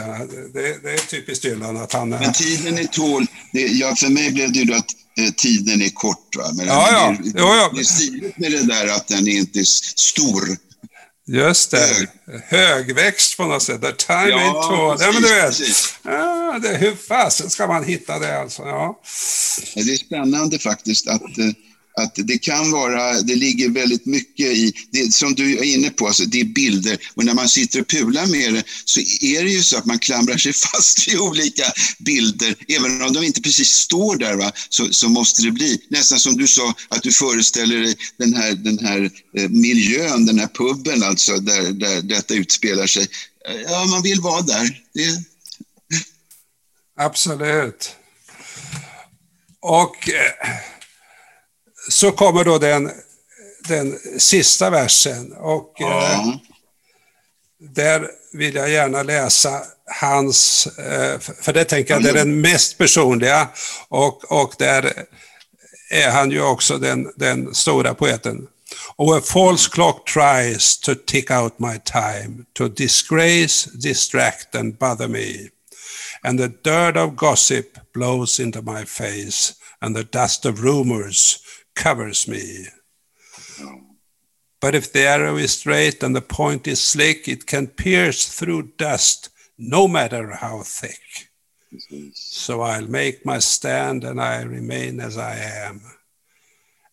Det, 0.54 0.84
det 0.84 0.94
är 0.94 1.08
typiskt 1.08 1.44
Dylan 1.44 1.78
att 1.78 1.94
han... 1.94 2.10
Men 2.10 2.34
tiden 2.34 2.78
är 2.78 2.84
tål. 2.84 3.28
Det, 3.54 3.62
ja, 3.62 3.96
för 3.96 4.10
mig 4.10 4.32
blev 4.32 4.52
det 4.52 4.60
ju 4.60 4.74
att 4.74 4.92
eh, 5.20 5.34
tiden 5.34 5.82
är 5.82 5.90
kort. 5.90 6.36
Va? 6.36 6.52
Men 6.54 6.68
ja, 6.68 6.88
ja. 6.92 7.18
Det, 7.24 7.40
ja. 7.40 7.72
det 7.76 7.80
är 7.80 7.84
stiligt 7.84 8.38
med 8.38 8.52
det 8.52 8.64
där 8.64 8.88
att 8.88 9.08
den 9.08 9.28
är 9.28 9.32
inte 9.32 9.66
stor. 9.66 10.58
Just 11.32 11.72
det. 11.72 11.78
Hög. 11.78 12.10
Högväxt 12.44 13.38
på 13.38 13.46
något 13.46 13.64
sätt. 13.64 13.82
The 13.82 13.92
time 13.92 14.30
ja, 14.30 14.38
ain't 14.38 14.62
tall. 14.62 14.98
Ja, 15.00 15.12
men 15.12 15.22
du 15.22 15.30
vet. 15.30 15.60
Ja, 16.04 16.60
det, 16.62 16.78
hur 16.78 16.96
fasen 16.96 17.50
ska 17.50 17.68
man 17.68 17.84
hitta 17.84 18.20
det 18.20 18.40
alltså? 18.40 18.62
Ja. 18.62 19.00
Det 19.76 19.82
är 19.82 19.96
spännande 19.96 20.60
faktiskt 20.60 21.08
att 21.08 21.22
eh, 21.22 21.46
att 21.98 22.16
det 22.16 22.38
kan 22.38 22.72
vara, 22.72 23.22
det 23.22 23.36
ligger 23.36 23.70
väldigt 23.70 24.06
mycket 24.06 24.46
i, 24.46 24.74
det, 24.92 25.14
som 25.14 25.36
du 25.36 25.58
är 25.58 25.64
inne 25.64 25.90
på, 25.90 26.08
alltså, 26.08 26.26
det 26.26 26.42
är 26.42 26.46
bilder 26.46 26.98
och 27.16 27.26
när 27.26 27.34
man 27.34 27.50
sitter 27.50 27.82
och 27.82 27.88
pular 27.88 28.26
med 28.26 28.54
det 28.54 28.64
så 28.86 29.00
är 29.22 29.44
det 29.44 29.50
ju 29.50 29.64
så 29.64 29.78
att 29.78 29.86
man 29.86 30.00
klamrar 30.00 30.38
sig 30.38 30.54
fast 30.72 31.08
vid 31.08 31.20
olika 31.20 31.64
bilder, 32.00 32.56
även 32.68 33.02
om 33.02 33.14
de 33.14 33.24
inte 33.24 33.42
precis 33.42 33.70
står 33.70 34.16
där 34.16 34.36
va, 34.36 34.52
så, 34.70 34.94
så 34.94 35.10
måste 35.10 35.42
det 35.42 35.52
bli, 35.52 35.82
nästan 35.90 36.20
som 36.20 36.38
du 36.38 36.48
sa, 36.48 36.74
att 36.90 37.04
du 37.04 37.12
föreställer 37.12 37.80
dig 37.80 37.96
den 38.18 38.34
här, 38.34 38.54
den 38.54 38.80
här 38.80 39.12
eh, 39.38 39.50
miljön, 39.50 40.26
den 40.26 40.40
här 40.40 40.48
puben 40.48 41.04
alltså, 41.04 41.38
där, 41.38 41.72
där 41.72 42.02
detta 42.02 42.34
utspelar 42.34 42.88
sig. 42.88 43.08
Eh, 43.50 43.62
ja, 43.62 43.86
man 43.86 44.02
vill 44.02 44.22
vara 44.22 44.42
där. 44.42 44.84
Det... 44.94 45.24
Absolut. 46.98 47.96
Och 49.62 50.10
eh, 50.10 50.50
så 51.90 52.12
kommer 52.12 52.44
då 52.44 52.58
den, 52.58 52.92
den 53.68 54.00
sista 54.18 54.70
versen 54.70 55.34
och 55.34 55.74
ja. 55.78 56.12
eh, 56.12 56.36
där 57.60 58.10
vill 58.34 58.56
jag 58.56 58.70
gärna 58.70 59.04
läsa 59.04 59.62
hans, 60.02 60.68
eh, 60.68 61.20
för 61.20 61.54
det 61.54 61.66
tänker 61.66 61.94
jag 61.94 62.04
det 62.04 62.10
är 62.10 62.14
den 62.14 62.42
mest 62.42 62.78
personliga 62.78 63.48
och, 63.88 64.32
och 64.32 64.54
där 64.58 65.06
är 65.90 66.10
han 66.10 66.32
ju 66.32 66.42
också 66.42 66.78
den, 66.78 67.12
den 67.16 67.56
stora 67.56 67.94
poeten. 67.94 68.48
Oh, 68.98 69.18
a 69.18 69.22
false 69.22 69.70
clock 69.70 70.06
tries 70.06 70.78
to 70.80 70.96
tick 70.96 71.32
out 71.32 71.60
my 71.60 71.80
time, 71.86 72.46
to 72.54 72.68
disgrace, 72.68 73.70
distract 73.74 74.56
and 74.56 74.78
bother 74.78 75.08
me. 75.08 75.50
And 76.24 76.40
the 76.40 76.48
dirt 76.48 76.98
of 76.98 77.16
gossip 77.16 77.78
blows 77.94 78.40
into 78.40 78.62
my 78.62 78.86
face, 78.86 79.54
and 79.82 79.96
the 79.96 80.04
dust 80.04 80.46
of 80.46 80.64
rumors 80.64 81.40
covers 81.80 82.28
me. 82.28 82.68
But 84.62 84.76
if 84.76 84.92
the 84.92 85.08
arrow 85.08 85.38
is 85.38 85.54
straight 85.54 86.04
and 86.04 86.14
the 86.14 86.22
point 86.22 86.68
is 86.68 86.84
slick, 86.84 87.28
it 87.28 87.46
can 87.46 87.68
pierce 87.68 88.28
through 88.28 88.74
dust, 88.78 89.30
no 89.58 89.88
matter 89.88 90.32
how 90.32 90.64
thick. 90.64 91.30
So 92.14 92.62
I'll 92.62 92.88
make 92.88 93.26
my 93.26 93.40
stand 93.40 94.04
and 94.04 94.20
I 94.20 94.42
remain 94.42 95.00
as 95.00 95.18
I 95.18 95.36
am 95.38 95.82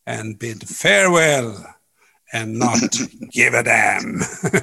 and 0.06 0.38
bid 0.38 0.68
farewell 0.68 1.75
and 2.36 2.58
not 2.58 2.94
give 3.32 3.58
a 3.58 3.62
damn. 3.62 4.18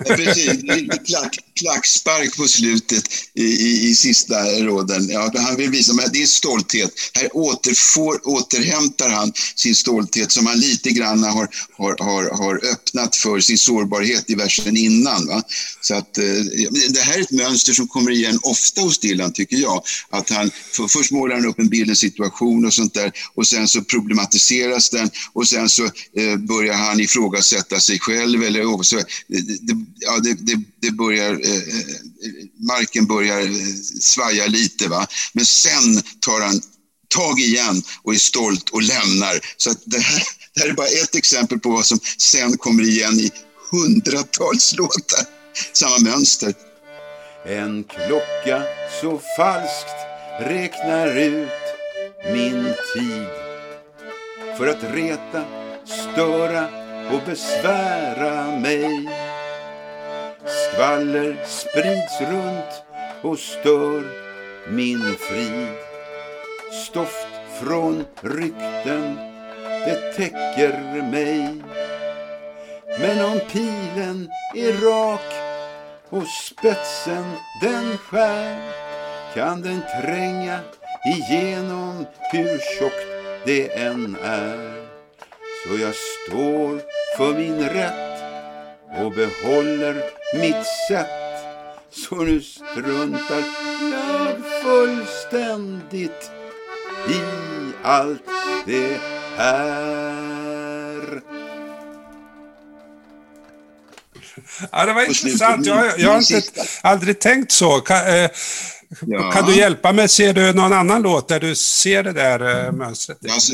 Precis, 0.06 0.64
lite 0.64 0.98
klack, 0.98 1.38
klackspark 1.60 2.38
på 2.38 2.48
slutet 2.48 3.04
i, 3.34 3.44
i, 3.44 3.90
i 3.90 3.96
sista 3.96 4.44
råden. 4.44 5.10
Ja, 5.10 5.32
han 5.36 5.56
vill 5.56 5.70
visa 5.70 5.94
att 5.94 6.14
det 6.14 6.22
är 6.22 6.26
stolthet. 6.26 6.92
Här 7.14 7.30
återfår, 7.38 8.28
återhämtar 8.28 9.10
han 9.10 9.34
sin 9.56 9.76
stolthet 9.76 10.32
som 10.32 10.46
han 10.46 10.60
lite 10.60 10.90
grann 10.90 11.24
har, 11.24 11.48
har, 11.78 11.96
har, 12.00 12.38
har 12.38 12.72
öppnat 12.72 13.16
för 13.16 13.40
sin 13.40 13.58
sårbarhet 13.58 14.30
i 14.30 14.36
versen 14.36 14.78
innan. 14.78 15.28
Va? 15.28 15.44
Så 15.82 15.96
att, 15.96 16.18
eh, 16.18 16.24
det 16.90 17.00
här 17.00 17.18
är 17.18 17.22
ett 17.22 17.32
mönster 17.32 17.74
som 17.74 17.88
kommer 17.88 18.12
igen 18.12 18.40
ofta 18.44 18.82
hos 18.82 19.00
Dylan, 19.00 19.34
tycker 19.34 19.58
jag. 19.58 19.84
Att 20.10 20.30
han, 20.30 20.52
för, 20.72 20.88
först 20.88 21.12
målar 21.12 21.36
han 21.36 21.46
upp 21.46 21.60
en 21.60 21.70
bild, 21.70 21.90
en 21.90 21.96
situation 21.96 22.66
och 22.66 22.74
sånt 22.74 22.94
där 22.94 23.12
och 23.36 23.48
sen 23.48 23.68
så 23.68 23.82
problematiseras 23.84 24.90
den 24.90 25.10
och 25.34 25.48
sen 25.48 25.70
så 25.70 25.84
eh, 25.86 26.38
börjar 26.38 26.74
han 26.74 27.00
ifrågasätta 27.00 27.63
sig 27.80 28.00
själv 28.00 28.44
eller 28.44 28.84
så, 28.84 28.96
det, 29.28 29.42
det, 29.62 29.86
ja, 29.96 30.20
det, 30.20 30.34
det, 30.34 30.60
det 30.82 30.92
börjar 30.92 31.34
Eh, 31.44 31.56
eh 31.56 31.96
marken 32.68 33.06
börjar 33.06 33.40
eh, 33.40 33.76
svaja 34.02 34.48
lite. 34.48 34.88
Va? 34.88 35.08
Men 35.34 35.46
sen 35.46 36.02
tar 36.20 36.42
han 36.42 36.62
tag 37.16 37.40
igen 37.40 37.84
och 38.04 38.14
är 38.14 38.18
stolt 38.18 38.70
och 38.70 38.82
lämnar. 38.82 39.40
Så 39.58 39.72
att 39.72 39.82
det, 39.86 40.00
här, 40.00 40.24
det 40.54 40.62
här 40.62 40.70
är 40.70 40.74
bara 40.74 40.88
ett 40.88 41.16
exempel 41.16 41.60
på 41.60 41.70
vad 41.70 41.86
som 41.86 42.00
sen 42.18 42.58
kommer 42.58 42.84
igen 42.84 43.20
i 43.20 43.32
hundratals 43.72 44.76
låtar. 44.78 45.26
Samma 45.74 45.98
mönster. 45.98 46.54
En 47.48 47.84
klocka 47.84 48.64
så 49.02 49.22
falskt 49.38 50.00
räknar 50.40 51.18
ut 51.18 51.50
min 52.34 52.64
tid 52.96 53.28
för 54.58 54.68
att 54.68 54.84
reta, 54.84 55.46
störa 55.86 56.83
och 57.12 57.22
besvära 57.26 58.60
mig. 58.60 59.10
Skvaller 60.46 61.38
sprids 61.46 62.22
runt 62.22 62.84
och 63.22 63.40
stör 63.40 64.04
min 64.70 65.16
frid. 65.20 65.68
Stoft 66.86 67.28
från 67.62 68.06
rykten, 68.22 69.18
det 69.86 70.14
täcker 70.16 71.02
mig. 71.12 71.62
Men 73.00 73.26
om 73.26 73.40
pilen 73.52 74.30
är 74.56 74.74
rak 74.74 75.34
och 76.10 76.28
spetsen 76.28 77.26
den 77.62 77.98
skär 77.98 78.72
kan 79.34 79.62
den 79.62 79.82
tränga 80.02 80.60
igenom 81.06 82.06
hur 82.32 82.80
tjockt 82.80 83.08
det 83.46 83.80
än 83.80 84.18
är. 84.24 84.83
Så 85.64 85.78
jag 85.78 85.96
står 85.96 86.82
för 87.18 87.34
min 87.34 87.60
rätt 87.70 88.24
och 89.04 89.12
behåller 89.12 89.96
mitt 90.40 90.66
sätt. 90.90 91.08
Så 91.90 92.16
nu 92.16 92.42
struntar 92.42 93.44
jag 93.92 94.36
fullständigt 94.64 96.32
i 97.10 97.22
allt 97.84 98.22
det 98.66 99.00
här. 99.38 100.33
Ja, 104.72 104.86
det 104.86 104.94
var 104.94 105.04
intressant. 105.04 105.66
Jag, 105.66 106.00
jag 106.00 106.10
har 106.10 106.18
inte, 106.18 106.44
aldrig 106.82 107.20
tänkt 107.20 107.52
så. 107.52 107.80
Kan, 107.80 108.08
eh, 108.08 108.30
Ja. 109.02 109.32
Kan 109.32 109.46
du 109.46 109.56
hjälpa 109.56 109.94
mig? 109.94 110.10
Ser 110.10 110.34
du 110.34 110.54
någon 110.54 110.74
annan 110.74 111.02
låt 111.02 111.28
där 111.28 111.40
du 111.40 111.56
ser 111.56 112.04
det 112.04 112.14
där 112.14 112.66
äh, 112.66 112.72
mönstret? 112.72 113.18
Alltså, 113.30 113.54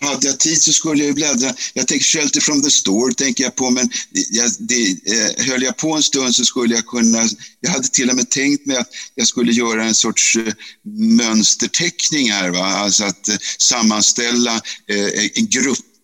hade 0.00 0.26
jag 0.26 0.38
tid 0.38 0.62
så 0.62 0.72
skulle 0.72 1.04
jag 1.04 1.14
bläddra. 1.14 1.54
Jag 1.74 1.88
tänker 1.88 2.04
Shelter 2.04 2.40
from 2.40 2.62
the 2.62 2.70
Store, 2.70 3.14
tänker 3.14 3.44
jag 3.44 3.54
på, 3.54 3.70
men 3.70 3.90
jag, 4.30 4.50
det, 4.58 4.90
eh, 4.90 5.46
höll 5.46 5.62
jag 5.62 5.76
på 5.76 5.92
en 5.92 6.02
stund 6.02 6.34
så 6.34 6.44
skulle 6.44 6.74
jag 6.74 6.86
kunna... 6.86 7.28
Jag 7.60 7.70
hade 7.70 7.88
till 7.88 8.10
och 8.10 8.16
med 8.16 8.30
tänkt 8.30 8.66
mig 8.66 8.76
att 8.76 8.88
jag 9.14 9.26
skulle 9.26 9.52
göra 9.52 9.84
en 9.84 9.94
sorts 9.94 10.36
eh, 10.36 10.52
mönsterteckning 10.98 12.30
här, 12.32 12.50
va? 12.50 12.66
alltså 12.66 13.04
att 13.04 13.28
eh, 13.28 13.36
sammanställa 13.58 14.54
eh, 14.88 15.42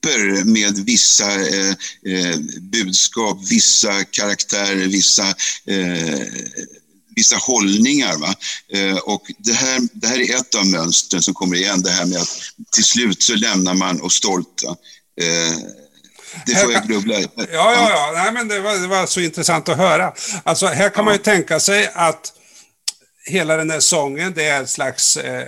grupper 0.05 0.45
med 0.45 0.79
vissa 0.87 1.33
eh, 1.33 1.71
eh, 2.07 2.37
budskap, 2.61 3.39
vissa 3.51 4.05
karaktärer, 4.05 4.89
vissa 4.89 5.29
eh, 5.67 6.27
vissa 7.17 7.37
hållningar. 7.37 8.19
Va? 8.19 8.35
Eh, 8.73 8.97
och 8.97 9.23
det 9.39 9.53
här, 9.53 9.81
det 9.93 10.07
här 10.07 10.21
är 10.21 10.37
ett 10.37 10.55
av 10.55 10.67
mönstren 10.67 11.23
som 11.23 11.35
kommer 11.35 11.57
igen, 11.57 11.83
det 11.83 11.91
här 11.91 12.07
med 12.07 12.19
att 12.19 12.39
till 12.73 12.85
slut 12.85 13.23
så 13.23 13.35
lämnar 13.35 13.75
man 13.75 14.01
och 14.01 14.13
stolt. 14.13 14.63
Va? 14.65 14.77
Eh, 15.21 15.59
det 16.47 16.55
får 16.57 16.73
jag 16.73 16.89
grubbla 16.89 17.21
Ja, 17.21 17.29
ja, 17.53 17.91
ja. 17.91 18.13
Nej, 18.15 18.33
men 18.33 18.49
det, 18.49 18.61
var, 18.61 18.75
det 18.75 18.87
var 18.87 19.07
så 19.07 19.21
intressant 19.21 19.69
att 19.69 19.77
höra. 19.77 20.13
Alltså, 20.43 20.67
här 20.67 20.89
kan 20.89 21.05
man 21.05 21.15
ju 21.15 21.19
tänka 21.19 21.61
sig 21.61 21.91
att 21.95 22.33
hela 23.27 23.57
den 23.57 23.71
här 23.71 23.81
sången, 23.81 24.33
det 24.35 24.45
är 24.45 24.63
ett 24.63 24.71
slags 24.71 25.17
eh, 25.17 25.47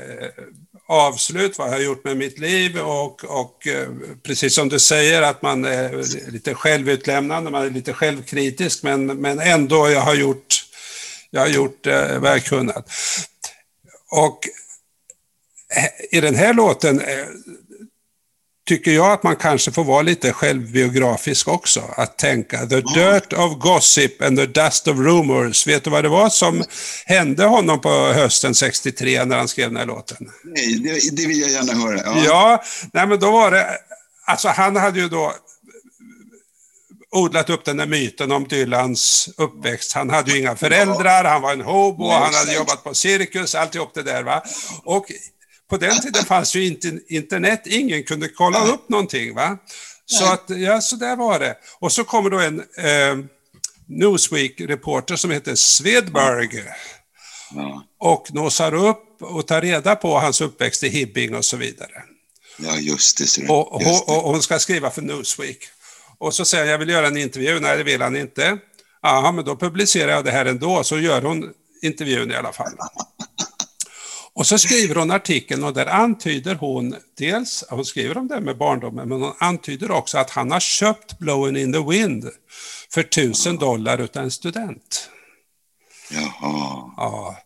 avslut, 0.86 1.58
vad 1.58 1.68
jag 1.68 1.72
har 1.72 1.80
gjort 1.80 2.04
med 2.04 2.16
mitt 2.16 2.38
liv 2.38 2.78
och, 2.78 3.24
och 3.24 3.66
eh, 3.66 3.88
precis 4.22 4.54
som 4.54 4.68
du 4.68 4.78
säger 4.78 5.22
att 5.22 5.42
man 5.42 5.64
är 5.64 6.30
lite 6.30 6.54
självutlämnande, 6.54 7.50
man 7.50 7.66
är 7.66 7.70
lite 7.70 7.92
självkritisk 7.92 8.82
men, 8.82 9.06
men 9.06 9.38
ändå 9.38 9.90
jag 9.90 10.00
har 10.00 10.14
gjort, 10.14 10.64
jag 11.30 11.40
har 11.40 11.48
gjort 11.48 11.86
eh, 11.86 12.18
vad 12.18 12.30
jag 12.30 12.44
kunnat. 12.44 12.90
Och 14.10 14.48
eh, 15.76 16.18
i 16.18 16.20
den 16.20 16.34
här 16.34 16.54
låten 16.54 17.00
eh, 17.00 17.26
tycker 18.66 18.90
jag 18.90 19.12
att 19.12 19.22
man 19.22 19.36
kanske 19.36 19.72
får 19.72 19.84
vara 19.84 20.02
lite 20.02 20.32
självbiografisk 20.32 21.48
också. 21.48 21.82
Att 21.96 22.18
tänka 22.18 22.66
the 22.66 22.80
dirt 22.80 23.32
of 23.32 23.58
gossip 23.58 24.22
and 24.22 24.38
the 24.38 24.46
dust 24.46 24.88
of 24.88 24.98
rumors. 24.98 25.66
Vet 25.66 25.84
du 25.84 25.90
vad 25.90 26.04
det 26.04 26.08
var 26.08 26.28
som 26.28 26.64
hände 27.04 27.44
honom 27.44 27.80
på 27.80 27.88
hösten 27.88 28.54
63 28.54 29.24
när 29.24 29.36
han 29.36 29.48
skrev 29.48 29.68
den 29.68 29.76
här 29.76 29.86
låten? 29.86 30.30
Nej, 30.44 30.78
det, 30.78 31.16
det 31.22 31.26
vill 31.26 31.40
jag 31.40 31.50
gärna 31.50 31.72
höra. 31.72 32.00
Ja, 32.04 32.22
ja 32.24 32.62
nej, 32.92 33.06
men 33.06 33.18
då 33.18 33.30
var 33.30 33.50
det, 33.50 33.78
alltså 34.26 34.48
han 34.48 34.76
hade 34.76 35.00
ju 35.00 35.08
då 35.08 35.34
odlat 37.10 37.50
upp 37.50 37.64
den 37.64 37.76
där 37.76 37.86
myten 37.86 38.32
om 38.32 38.48
Dylans 38.48 39.28
uppväxt. 39.36 39.92
Han 39.92 40.10
hade 40.10 40.32
ju 40.32 40.38
inga 40.38 40.56
föräldrar, 40.56 41.24
han 41.24 41.42
var 41.42 41.52
en 41.52 41.60
hobo, 41.60 42.10
han 42.10 42.34
hade 42.34 42.54
jobbat 42.54 42.84
på 42.84 42.94
cirkus, 42.94 43.54
alltihop 43.54 43.94
det 43.94 44.02
där. 44.02 44.22
Va? 44.22 44.42
Och 44.84 45.06
på 45.70 45.76
den 45.76 46.00
tiden 46.00 46.24
fanns 46.24 46.56
ju 46.56 46.66
inte 46.66 47.00
internet, 47.08 47.62
ingen 47.66 48.02
kunde 48.02 48.28
kolla 48.28 48.66
upp 48.66 48.88
någonting. 48.88 49.34
va? 49.34 49.58
Så 50.06 50.24
att, 50.24 50.44
ja, 50.46 50.80
så 50.80 50.96
där 50.96 51.16
var 51.16 51.38
det. 51.38 51.56
Och 51.78 51.92
så 51.92 52.04
kommer 52.04 52.30
då 52.30 52.38
en 52.38 52.60
eh, 52.60 53.26
Newsweek-reporter 53.88 55.16
som 55.16 55.30
heter 55.30 55.54
Svedberg. 55.54 56.64
Ja. 57.54 57.84
Och 57.98 58.34
nosar 58.34 58.74
upp 58.74 59.22
och 59.22 59.46
tar 59.46 59.60
reda 59.60 59.96
på 59.96 60.18
hans 60.18 60.40
uppväxt 60.40 60.82
i 60.82 60.88
Hibbing 60.88 61.34
och 61.34 61.44
så 61.44 61.56
vidare. 61.56 62.02
Ja, 62.58 62.76
just 62.76 63.18
det. 63.18 63.26
Så 63.26 63.56
och, 63.56 63.82
just 63.82 64.06
det. 64.06 64.12
och, 64.12 64.22
hon 64.22 64.42
ska 64.42 64.58
skriva 64.58 64.90
för 64.90 65.02
Newsweek. 65.02 65.58
Och 66.18 66.34
så 66.34 66.44
säger 66.44 66.64
han, 66.64 66.70
jag 66.70 66.78
vill 66.78 66.88
göra 66.88 67.06
en 67.06 67.16
intervju. 67.16 67.60
Nej, 67.60 67.76
det 67.76 67.84
vill 67.84 68.02
han 68.02 68.16
inte. 68.16 68.58
Ja, 69.02 69.32
men 69.32 69.44
då 69.44 69.56
publicerar 69.56 70.12
jag 70.12 70.24
det 70.24 70.30
här 70.30 70.46
ändå. 70.46 70.84
Så 70.84 70.98
gör 70.98 71.22
hon 71.22 71.52
intervjun 71.82 72.30
i 72.30 72.34
alla 72.34 72.52
fall. 72.52 72.72
Och 74.36 74.46
så 74.46 74.58
skriver 74.58 74.94
hon 74.94 75.10
artikeln 75.10 75.64
och 75.64 75.74
där 75.74 75.86
antyder 75.86 76.54
hon 76.54 76.96
dels, 77.18 77.64
hon 77.70 77.84
skriver 77.84 78.18
om 78.18 78.28
det 78.28 78.40
med 78.40 78.58
barndomen, 78.58 79.08
men 79.08 79.22
hon 79.22 79.32
antyder 79.38 79.90
också 79.90 80.18
att 80.18 80.30
han 80.30 80.50
har 80.50 80.60
köpt 80.60 81.18
Blowing 81.18 81.56
in 81.56 81.72
the 81.72 81.78
Wind 81.90 82.24
för 82.90 83.02
tusen 83.02 83.56
dollar 83.56 83.98
utav 83.98 84.22
en 84.22 84.30
student. 84.30 85.10
Jaha. 86.10 86.90
Ja. 86.96 87.36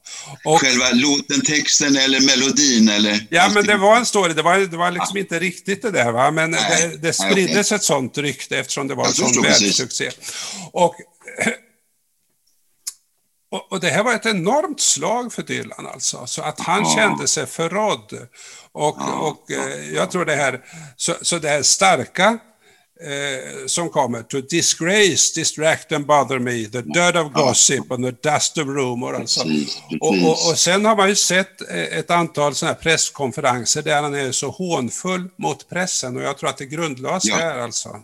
Och, 0.45 0.61
Själva 0.61 0.91
låten, 0.93 1.41
texten 1.41 1.97
eller 1.97 2.21
melodin 2.21 2.89
eller? 2.89 3.27
Ja, 3.31 3.51
men 3.55 3.67
det 3.67 3.77
var 3.77 3.97
en 3.97 4.07
story. 4.07 4.35
Det 4.35 4.43
var, 4.43 4.59
det 4.59 4.77
var 4.77 4.91
liksom 4.91 5.17
ja. 5.17 5.21
inte 5.21 5.39
riktigt 5.39 5.83
det 5.83 5.91
där, 5.91 6.13
va? 6.13 6.31
men 6.31 6.51
Nej. 6.51 6.89
det, 6.89 6.97
det 6.97 7.13
spriddes 7.13 7.67
okay. 7.67 7.77
ett 7.77 7.83
sånt 7.83 8.19
rykte 8.19 8.59
eftersom 8.59 8.89
det 8.89 8.95
var 8.95 9.07
en 9.07 9.13
sån 9.13 9.43
världssuccé. 9.43 10.11
Och 10.73 10.95
och, 13.51 13.73
och, 13.73 13.81
det 13.81 13.89
här 13.89 14.03
var 14.03 14.15
ett 14.15 14.27
enormt 14.27 14.81
slag 14.81 15.33
för 15.33 15.43
Dylan 15.43 15.87
alltså, 15.87 16.27
så 16.27 16.43
att 16.43 16.61
han 16.61 16.83
ja. 16.83 16.95
kände 16.97 17.29
sig 17.29 17.47
förrådd. 17.47 18.29
Och, 18.73 18.97
ja. 18.99 19.13
och 19.13 19.51
eh, 19.51 19.95
jag 19.95 20.11
tror 20.11 20.25
det 20.25 20.35
här, 20.35 20.61
så, 20.97 21.15
så 21.23 21.39
det 21.39 21.49
här 21.49 21.63
starka 21.63 22.39
eh, 23.01 23.67
som 23.67 23.89
kommer, 23.89 24.23
to 24.23 24.41
disgrace, 24.41 25.35
distract 25.35 25.93
and 25.93 26.07
bother 26.07 26.39
me, 26.39 26.65
the 26.65 26.83
dirt 26.83 27.17
of 27.17 27.33
gossip 27.33 27.93
and 27.93 28.05
the 28.05 28.31
dust 28.31 28.59
of 28.59 28.67
rumor. 28.67 29.15
Alltså. 29.15 29.43
Precis, 29.43 29.81
precis. 29.81 30.01
Och, 30.01 30.31
och, 30.31 30.51
och, 30.51 30.59
sen 30.59 30.85
har 30.85 30.97
man 30.97 31.09
ju 31.09 31.17
sett 31.17 31.71
eh, 31.71 31.99
ett 31.99 32.11
antal 32.11 32.55
sådana 32.55 32.75
här 32.75 32.83
presskonferenser 32.83 33.83
där 33.83 34.03
han 34.03 34.15
är 34.15 34.33
så 34.33 34.51
hånfull 34.51 35.29
mot 35.39 35.69
pressen 35.69 36.17
och 36.17 36.23
jag 36.23 36.39
tror 36.39 36.51
att 36.51 36.59
det 36.59 36.67
grundlades 36.67 37.25
ja. 37.25 37.37
här 37.37 37.59
alltså. 37.59 37.97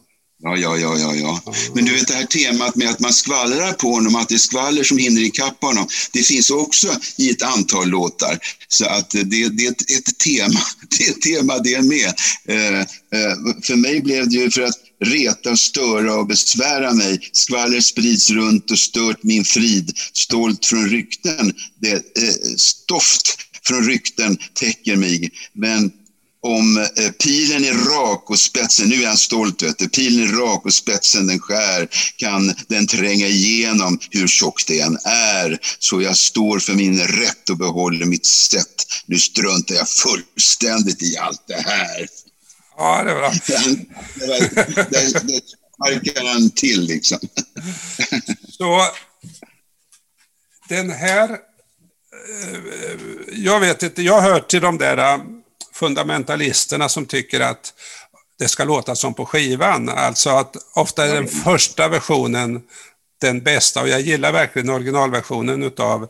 Ja, 0.43 0.57
ja, 0.57 0.77
ja, 0.77 0.99
ja, 0.99 1.15
ja. 1.15 1.55
Men 1.75 1.85
du 1.85 1.93
vet 1.93 2.09
det 2.09 2.15
här 2.15 2.27
temat 2.27 2.77
med 2.77 2.91
att 2.91 3.01
man 3.01 3.13
skvallrar 3.13 3.73
på 3.73 3.91
honom, 3.91 4.15
att 4.15 4.29
det 4.29 4.35
är 4.35 4.39
skvaller 4.39 4.85
som 4.85 4.99
hinner 4.99 5.21
ikapp 5.21 5.63
honom. 5.63 5.89
Det 6.13 6.23
finns 6.23 6.51
också 6.51 6.89
i 7.19 7.31
ett 7.31 7.43
antal 7.43 7.89
låtar. 7.89 8.39
Så 8.69 8.87
att 8.87 9.11
det, 9.11 9.23
det 9.49 9.67
är 9.67 9.71
ett, 9.71 9.91
ett 9.91 10.19
tema, 10.19 10.61
det 10.99 11.05
är 11.05 11.11
ett 11.11 11.21
tema 11.21 11.59
det 11.59 11.83
med. 11.83 12.15
Eh, 12.49 12.81
eh, 12.81 13.37
för 13.63 13.77
mig 13.77 14.01
blev 14.01 14.29
det 14.29 14.37
ju 14.37 14.51
för 14.51 14.63
att 14.63 14.77
reta, 15.05 15.57
störa 15.57 16.15
och 16.15 16.27
besvära 16.27 16.93
mig. 16.93 17.19
Skvaller 17.33 17.81
sprids 17.81 18.31
runt 18.31 18.71
och 18.71 18.79
stört 18.79 19.23
min 19.23 19.45
frid. 19.45 19.93
Stolt 20.13 20.67
från 20.67 20.89
rykten. 20.89 21.53
Det, 21.81 21.93
eh, 21.93 22.35
stoft 22.57 23.37
från 23.67 23.87
rykten 23.87 24.39
täcker 24.55 24.97
mig. 24.97 25.31
Men 25.53 25.93
om 26.47 26.77
eh, 26.77 27.11
pilen 27.11 27.65
är 27.65 27.73
rak 27.73 28.31
och 28.31 28.39
spetsen, 28.39 28.89
nu 28.89 29.03
är 29.03 29.07
han 29.07 29.17
stolt, 29.17 29.63
vet 29.63 29.79
du, 29.79 29.89
pilen 29.89 30.29
är 30.29 30.33
rak 30.33 30.65
och 30.65 30.75
spetsen 30.75 31.27
den 31.27 31.41
skär, 31.41 31.89
kan 32.17 32.55
den 32.69 32.87
tränga 32.87 33.27
igenom 33.27 33.99
hur 34.11 34.27
tjock 34.27 34.67
det 34.67 34.81
än 34.81 34.99
är. 35.05 35.59
Så 35.79 36.03
jag 36.03 36.17
står 36.17 36.59
för 36.59 36.73
min 36.73 37.01
rätt 37.01 37.51
och 37.51 37.57
behåller 37.57 38.07
mitt 38.07 38.27
sätt. 38.27 38.87
Nu 39.07 39.19
struntar 39.19 39.75
jag 39.75 39.89
fullständigt 39.89 41.03
i 41.03 41.17
allt 41.17 41.45
det 41.47 41.61
här. 41.61 42.07
Ja, 42.77 43.03
det 43.03 43.11
är 43.11 43.15
bra. 43.15 43.33
det, 44.91 45.41
sparkar 45.77 46.33
han 46.33 46.51
till 46.51 46.87
liksom. 46.87 47.19
Så 48.49 48.87
den 50.69 50.91
här, 50.91 51.31
eh, 51.31 52.59
jag 53.33 53.61
vet 53.61 53.83
inte, 53.83 54.03
jag 54.03 54.21
hör 54.21 54.41
till 54.41 54.61
de 54.61 54.79
där 54.79 55.21
fundamentalisterna 55.77 56.89
som 56.89 57.07
tycker 57.07 57.41
att 57.41 57.75
det 58.39 58.49
ska 58.49 58.65
låta 58.65 58.97
som 58.97 59.15
på 59.15 59.27
skivan. 59.27 59.89
Alltså 59.89 60.31
att 60.31 60.57
ofta 60.75 61.07
är 61.07 61.15
den 61.15 61.29
första 61.29 61.89
versionen 61.89 62.63
den 63.21 63.41
bästa 63.41 63.83
och 63.83 63.89
jag 63.89 64.01
gillar 64.01 64.33
verkligen 64.33 64.71
originalversionen 64.71 65.63
utav 65.63 66.09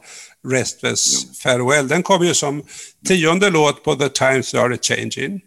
Restless 0.49 1.39
Farewell. 1.43 1.89
Den 1.89 2.03
kom 2.03 2.27
ju 2.27 2.35
som 2.35 2.65
tionde 3.07 3.51
låt 3.51 3.85
på 3.85 3.95
The 3.95 4.09
Times 4.09 4.55
Are 4.55 4.79
Changing. 4.79 5.41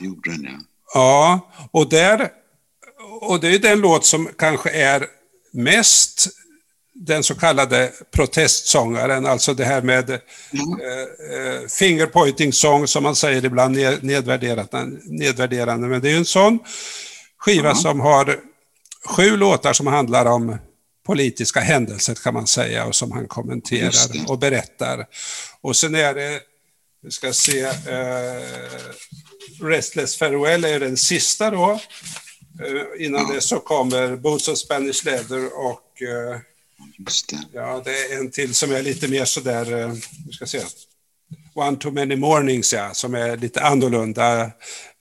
Gjorde 0.00 0.30
den 0.30 0.44
ja. 0.44 0.58
Ja, 0.94 1.40
och 1.70 1.88
där, 1.88 2.28
och 3.20 3.40
det 3.40 3.48
är 3.48 3.58
den 3.58 3.80
låt 3.80 4.04
som 4.04 4.28
kanske 4.38 4.70
är 4.70 5.06
mest 5.52 6.28
den 7.00 7.22
så 7.22 7.34
kallade 7.34 7.92
protestsångaren, 8.10 9.26
alltså 9.26 9.54
det 9.54 9.64
här 9.64 9.82
med 9.82 10.10
mm. 10.10 10.20
eh, 10.80 11.68
fingerpointing 11.68 12.52
song 12.52 12.86
som 12.86 13.02
man 13.02 13.16
säger 13.16 13.44
ibland 13.44 13.76
nedvärderande, 14.00 14.98
nedvärderande. 15.04 15.88
Men 15.88 16.00
det 16.00 16.10
är 16.10 16.16
en 16.16 16.24
sån 16.24 16.58
skiva 17.38 17.70
mm. 17.70 17.74
som 17.74 18.00
har 18.00 18.40
sju 19.04 19.36
låtar 19.36 19.72
som 19.72 19.86
handlar 19.86 20.26
om 20.26 20.58
politiska 21.06 21.60
händelser 21.60 22.14
kan 22.14 22.34
man 22.34 22.46
säga 22.46 22.84
och 22.84 22.94
som 22.94 23.12
han 23.12 23.28
kommenterar 23.28 24.30
och 24.30 24.38
berättar. 24.38 25.06
Och 25.60 25.76
sen 25.76 25.94
är 25.94 26.14
det, 26.14 26.40
vi 27.02 27.10
ska 27.10 27.32
se, 27.32 27.60
eh, 27.62 28.42
Restless 29.62 30.16
Farewell 30.16 30.64
är 30.64 30.80
den 30.80 30.96
sista 30.96 31.50
då. 31.50 31.80
Eh, 32.64 33.06
innan 33.06 33.20
mm. 33.20 33.34
det 33.34 33.40
så 33.40 33.58
kommer 33.58 34.16
Boots 34.16 34.48
of 34.48 34.58
Spanish 34.58 35.04
Leather 35.04 35.44
och 35.56 36.02
eh, 36.02 36.40
Just 36.98 37.28
det. 37.28 37.38
Ja, 37.52 37.82
det 37.84 37.90
är 37.90 38.18
en 38.18 38.30
till 38.30 38.54
som 38.54 38.72
är 38.72 38.82
lite 38.82 39.08
mer 39.08 39.24
sådär, 39.24 39.80
eh, 39.80 39.92
vi 40.26 40.32
ska 40.32 40.46
se. 40.46 40.60
One 41.54 41.76
Too 41.76 41.92
Many 41.92 42.16
Mornings, 42.16 42.72
ja, 42.72 42.94
som 42.94 43.14
är 43.14 43.36
lite 43.36 43.62
annorlunda, 43.62 44.50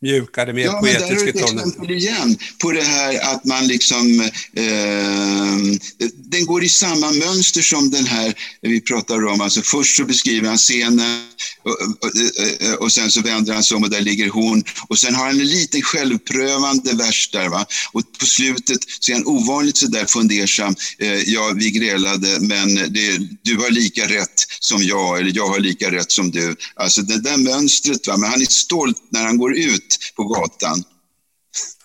mjukare, 0.01 0.53
mer 0.53 0.63
ja, 0.63 0.79
poetisk 0.79 1.27
i 1.27 1.31
tonen. 1.31 1.43
Ja, 1.43 1.53
men 1.53 1.53
där 1.53 1.55
är 1.55 1.55
ett 1.55 1.65
exempel 1.65 1.91
igen 1.91 2.37
på 2.61 2.71
det 2.71 2.83
här 2.83 3.33
att 3.33 3.45
man 3.45 3.67
liksom, 3.67 4.21
eh, 4.55 6.07
den 6.15 6.45
går 6.45 6.63
i 6.63 6.69
samma 6.69 7.11
mönster 7.11 7.61
som 7.61 7.91
den 7.91 8.05
här 8.05 8.33
vi 8.61 8.81
pratar 8.81 9.27
om. 9.27 9.41
Alltså 9.41 9.61
först 9.61 9.95
så 9.95 10.05
beskriver 10.05 10.47
han 10.47 10.57
scenen 10.57 11.21
och, 11.63 11.71
och, 11.71 12.81
och, 12.83 12.91
sen 12.91 13.11
så 13.11 13.21
vänder 13.21 13.53
han 13.53 13.63
sig 13.63 13.77
om 13.77 13.83
och 13.83 13.89
där 13.89 14.01
ligger 14.01 14.29
hon. 14.29 14.63
Och 14.87 14.99
sen 14.99 15.15
har 15.15 15.25
han 15.25 15.39
en 15.39 15.47
liten 15.47 15.81
självprövande 15.81 16.93
vers 16.93 17.29
där. 17.31 17.49
Va? 17.49 17.65
Och 17.93 18.01
på 18.19 18.25
slutet 18.25 18.79
så 18.99 19.11
är 19.11 19.15
han 19.15 19.25
ovanligt 19.25 19.77
sådär 19.77 20.05
fundersam. 20.05 20.75
Eh, 20.99 21.13
ja, 21.13 21.53
vi 21.55 21.71
grälade, 21.71 22.37
men 22.39 22.75
det, 22.75 23.17
du 23.41 23.57
har 23.57 23.69
lika 23.69 24.07
rätt 24.07 24.45
som 24.59 24.83
jag, 24.83 25.19
eller 25.19 25.31
jag 25.35 25.47
har 25.47 25.59
lika 25.59 25.91
rätt 25.91 26.11
som 26.11 26.31
du. 26.31 26.55
Alltså 26.75 27.01
det 27.01 27.21
där 27.21 27.37
mönstret, 27.37 28.07
va? 28.07 28.17
men 28.17 28.29
han 28.29 28.41
är 28.41 28.45
stolt 28.45 28.97
när 29.11 29.23
han 29.23 29.37
går 29.37 29.57
ut 29.57 29.86
på 30.15 30.23
gatan. 30.23 30.83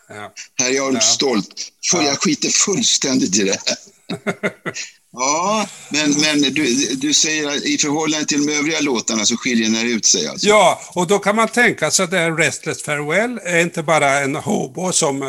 Ja. 0.09 0.33
Här 0.59 0.71
är 0.71 0.75
jag 0.75 0.95
ja. 0.95 1.01
stolt. 1.01 1.73
För 1.91 2.03
jag 2.03 2.23
skiter 2.23 2.49
fullständigt 2.49 3.37
i 3.37 3.45
det 3.45 3.59
här. 3.67 3.77
Ja, 5.15 5.67
men, 5.91 6.11
men 6.21 6.43
du, 6.43 6.95
du 6.95 7.15
säger 7.15 7.49
att 7.49 7.63
i 7.63 7.79
förhållande 7.79 8.27
till 8.27 8.47
de 8.47 8.53
övriga 8.53 8.81
låtarna 8.81 9.25
så 9.25 9.37
skiljer 9.37 9.71
den 9.71 9.91
ut 9.91 10.07
sig 10.07 10.27
alltså? 10.27 10.49
Ja, 10.49 10.81
och 10.95 11.07
då 11.07 11.19
kan 11.19 11.37
man 11.37 11.49
tänka 11.49 11.91
sig 11.91 12.05
att 12.05 12.11
det 12.11 12.19
är 12.19 12.33
Restless 12.33 12.83
Farewell 12.83 13.41
är 13.45 13.59
inte 13.61 13.83
bara 13.83 14.21
en 14.21 14.37
hobo 14.37 14.93
som 14.93 15.23
eh, 15.23 15.29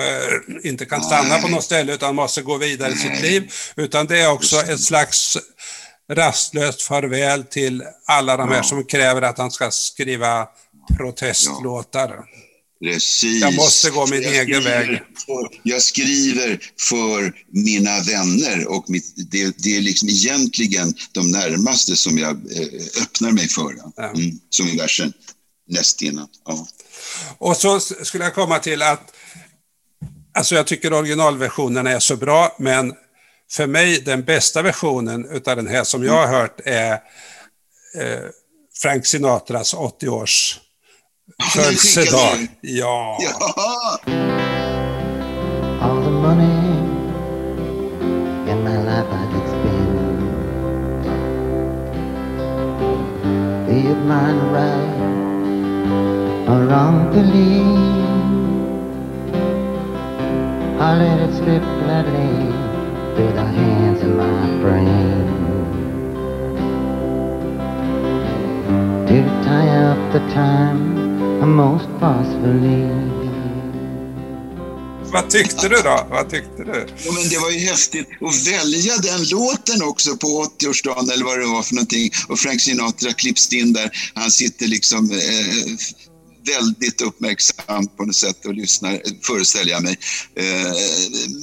inte 0.63 0.85
kan 0.85 1.03
stanna 1.03 1.29
Nej. 1.29 1.41
på 1.41 1.47
något 1.47 1.63
ställe 1.63 1.93
utan 1.93 2.15
måste 2.15 2.41
gå 2.41 2.57
vidare 2.57 2.93
i 2.93 2.95
sitt 2.95 3.21
liv, 3.21 3.51
utan 3.75 4.07
det 4.07 4.19
är 4.19 4.31
också 4.31 4.55
ett 4.55 4.81
slags 4.81 5.37
rastlöst 6.11 6.81
farväl 6.81 7.43
till 7.43 7.83
alla 8.05 8.37
de 8.37 8.49
här 8.49 8.57
Ja. 8.57 8.63
som 8.63 8.85
kräver 8.85 9.21
att 9.21 9.37
han 9.37 9.51
ska 9.51 9.71
skriva 9.71 10.47
protestlåtar. 10.97 12.23
Precis. 12.83 13.41
Jag 13.41 13.55
måste 13.55 13.89
gå 13.89 14.07
min 14.07 14.21
Jag 14.21 14.35
egen 14.35 14.63
väg. 14.63 15.01
För, 15.25 15.59
jag 15.63 15.81
skriver 15.81 16.59
för 16.79 17.33
mina 17.47 17.99
vänner 17.99 18.67
och 18.67 18.89
mitt, 18.89 19.31
det, 19.31 19.57
det 19.57 19.77
är 19.77 19.81
liksom 19.81 20.09
egentligen 20.09 20.93
de 21.11 21.31
närmaste 21.31 21.95
som 21.95 22.17
jag 22.17 22.31
eh, 22.31 23.01
öppnar 23.01 23.31
mig 23.31 23.47
för. 23.47 23.71
Mm, 23.97 24.39
som 24.49 24.67
i 24.67 24.77
versen 24.77 25.13
näst 25.69 26.01
innan. 26.01 26.27
Ja. 26.45 26.67
Och 27.37 27.57
så 27.57 27.79
skulle 27.79 28.23
jag 28.23 28.35
komma 28.35 28.59
till 28.59 28.81
att, 28.81 29.13
alltså 30.33 30.55
jag 30.55 30.67
tycker 30.67 30.93
originalversionen 30.93 31.87
är 31.87 31.99
så 31.99 32.15
bra, 32.15 32.55
men 32.59 32.93
för 33.51 33.67
mig 33.67 34.01
den 34.01 34.23
bästa 34.23 34.61
versionen 34.61 35.25
utav 35.25 35.55
den 35.55 35.67
här 35.67 35.83
som 35.83 36.03
jag 36.03 36.27
har 36.27 36.39
hört 36.39 36.59
är 36.65 36.91
eh, 36.91 38.29
Frank 38.81 39.05
Sinatras 39.05 39.73
80-års 39.73 40.59
den 41.27 41.47
skickade 41.47 41.65
födelsedag. 41.65 42.37
du. 42.61 42.69
Ja. 42.79 43.17
Ja. 43.19 43.33
All 45.81 46.03
the 46.03 46.11
money 46.11 46.77
in 48.51 48.63
my 48.63 48.77
life 48.77 49.07
I 49.11 49.25
could 49.31 49.47
spend. 49.47 49.99
Be 53.67 53.79
it 53.91 53.97
mine 54.05 54.39
right 54.53 54.99
or 56.49 56.65
wrongfully. 56.67 57.63
I 60.79 60.95
let 60.97 61.19
it 61.21 61.33
slip 61.35 61.63
gladly 61.83 62.51
through 63.15 63.33
the 63.33 63.45
hands 63.45 64.01
of 64.03 64.09
my 64.09 64.61
brain. 64.61 65.29
To 69.07 69.23
tie 69.43 69.69
up 69.91 70.11
the 70.11 70.19
time 70.33 71.02
most 71.45 71.85
forcefully. 71.99 73.23
Vad 75.13 75.29
tyckte 75.29 75.69
du 75.69 75.75
då? 75.75 76.07
Vad 76.09 76.29
tyckte 76.29 76.63
du? 76.63 76.87
Ja, 77.05 77.11
men 77.11 77.29
det 77.29 77.37
var 77.37 77.49
ju 77.49 77.59
häftigt 77.59 78.07
att 78.21 78.47
välja 78.47 78.97
den 78.97 79.23
låten 79.23 79.83
också 79.83 80.17
på 80.17 80.27
80-årsdagen 80.27 81.11
eller 81.11 81.25
vad 81.25 81.39
det 81.39 81.45
var 81.45 81.63
för 81.63 81.75
någonting. 81.75 82.11
Och 82.27 82.39
Frank 82.39 82.61
Sinatra 82.61 83.13
klipps 83.13 83.53
in 83.53 83.73
där. 83.73 83.91
Han 84.13 84.31
sitter 84.31 84.67
liksom 84.67 85.11
eh, 85.11 85.17
väldigt 86.45 87.01
uppmärksam 87.01 87.87
på 87.87 88.05
något 88.05 88.15
sätt 88.15 88.45
och 88.45 88.53
lyssnar, 88.53 89.01
föreställer 89.23 89.71
jag 89.71 89.83
mig. 89.83 89.97
Eh, 90.35 90.73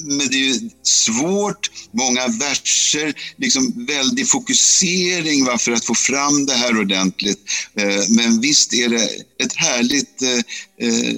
men 0.07 0.29
det 0.29 0.37
är 0.37 0.45
ju 0.45 0.71
svårt, 0.83 1.71
många 1.93 2.29
verser, 2.29 3.15
liksom 3.37 3.87
väldig 3.87 4.29
fokusering 4.29 5.45
va, 5.45 5.59
för 5.59 5.73
att 5.73 5.85
få 5.85 5.95
fram 5.95 6.47
det 6.47 6.55
här 6.55 6.81
ordentligt. 6.81 7.41
Eh, 7.75 8.03
men 8.09 8.41
visst 8.41 8.75
är 8.75 8.89
det 8.89 9.09
ett 9.45 9.55
härligt, 9.55 10.23
eh, 10.23 11.09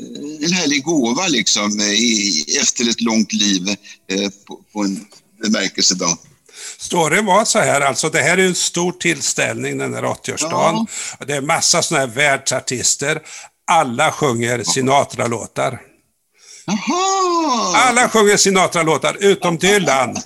en 0.40 0.52
härlig 0.52 0.82
gåva 0.82 1.28
liksom 1.28 1.80
efter 2.60 2.88
ett 2.88 3.00
långt 3.00 3.32
liv 3.32 3.76
på, 4.72 4.84
en 4.84 5.06
bemärkelsedag. 5.42 6.18
Storyn 6.78 7.26
var 7.26 7.44
så 7.44 7.58
här, 7.58 7.80
alltså 7.80 8.08
det 8.08 8.22
här 8.22 8.38
är 8.38 8.46
en 8.46 8.54
stor 8.54 8.92
tillställning 8.92 9.78
den 9.78 9.94
här 9.94 10.02
80-årsdagen. 10.02 10.86
Och 11.18 11.26
Det 11.26 11.34
är 11.34 11.40
massa 11.40 11.82
sådana 11.82 12.06
här 12.06 12.14
världsartister. 12.14 13.22
Alla 13.70 14.12
sjunger 14.12 14.62
Sinatra-låtar. 14.62 15.80
Alla 17.74 18.08
sjunger 18.08 18.36
Sinatra-låtar 18.36 19.16
utom 19.20 19.58
Dylan. 19.58 20.16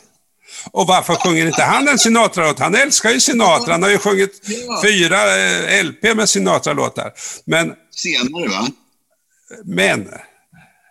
Och 0.70 0.86
varför 0.86 1.14
sjunger 1.14 1.46
inte 1.46 1.62
han 1.62 1.88
en 1.88 1.98
Sinatra-låt? 1.98 2.58
Han 2.58 2.74
älskar 2.74 3.10
ju 3.10 3.20
Sinatra. 3.20 3.72
Han 3.72 3.82
har 3.82 3.90
ju 3.90 3.98
sjungit 3.98 4.40
Ja. 4.68 4.80
fyra 4.84 5.36
eh, 5.36 5.84
LP 5.84 6.14
med 6.14 6.28
Sinatra-låtar. 6.28 7.12
Men, 7.44 7.72
Senare 7.90 8.48
va? 8.48 8.66
men 9.64 10.08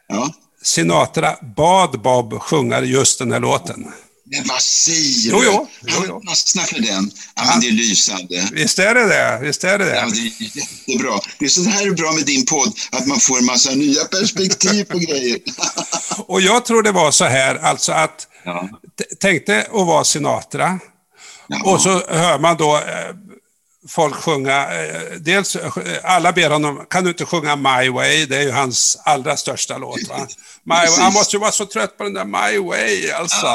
Ja. 0.07 0.29
Sinatra 0.63 1.35
bad 1.57 2.01
Bob 2.01 2.41
sjunga 2.41 2.81
just 2.81 3.19
den 3.19 3.31
här 3.31 3.39
låten. 3.39 3.91
Men 4.31 4.43
vad 4.47 4.61
säger 4.61 5.31
du? 5.31 5.45
jo, 5.45 5.67
jo, 5.81 6.03
jo. 6.07 6.21
Fastnar 6.29 6.63
för 6.63 6.79
den. 6.79 7.11
Ja, 7.35 7.43
men 7.45 7.59
det 7.61 7.67
är 7.67 7.71
lysande. 7.71 8.49
Visst 8.51 8.79
är 8.79 8.95
det 8.95 9.07
det? 9.07 9.39
Visst 9.41 9.63
är 9.63 9.77
det 9.79 9.95
Ja, 9.95 10.05
det? 10.05 10.11
det 10.11 10.19
är 10.45 10.57
jättebra. 10.57 11.19
Det 11.39 11.45
är 11.45 11.49
så 11.49 11.63
här 11.63 11.87
är 11.87 11.91
bra 11.91 12.11
med 12.11 12.25
din 12.25 12.45
podd, 12.45 12.73
att 12.91 13.07
man 13.07 13.19
får 13.19 13.37
en 13.37 13.45
massa 13.45 13.71
nya 13.71 14.03
perspektiv 14.05 14.83
på 14.83 14.97
grejer. 14.97 15.39
Och 16.27 16.41
jag 16.41 16.65
tror 16.65 16.83
det 16.83 16.91
var 16.91 17.11
så 17.11 17.25
här, 17.25 17.55
alltså 17.55 17.91
att 17.91 18.27
Ja. 18.43 18.69
t- 18.99 19.15
tänkte 19.19 19.59
att 19.61 19.71
vara 19.87 20.03
Sinatra. 20.03 20.79
Och 21.63 21.81
så 21.81 21.89
hör 22.09 22.39
man 22.39 22.57
då 22.57 22.75
eh, 22.77 23.15
folk 23.89 24.15
sjunga, 24.15 24.73
eh, 24.83 25.01
dels 25.19 25.55
eh, 25.55 25.71
alla 26.03 26.31
ber 26.31 26.49
honom, 26.49 26.85
kan 26.89 27.03
du 27.03 27.09
inte 27.09 27.25
sjunga 27.25 27.55
My 27.55 27.89
Way? 27.89 28.25
Det 28.25 28.37
är 28.37 28.41
ju 28.41 28.51
hans 28.51 28.97
allra 29.03 29.37
största 29.37 29.77
låt. 29.77 30.07
Va? 30.09 30.27
My. 30.63 30.75
Han 30.99 31.13
måste 31.13 31.35
ju 31.35 31.39
vara 31.39 31.51
så 31.51 31.65
trött 31.65 31.97
på 31.97 32.03
den 32.03 32.13
där 32.13 32.25
My 32.25 32.57
Way 32.59 33.11
alltså. 33.11 33.47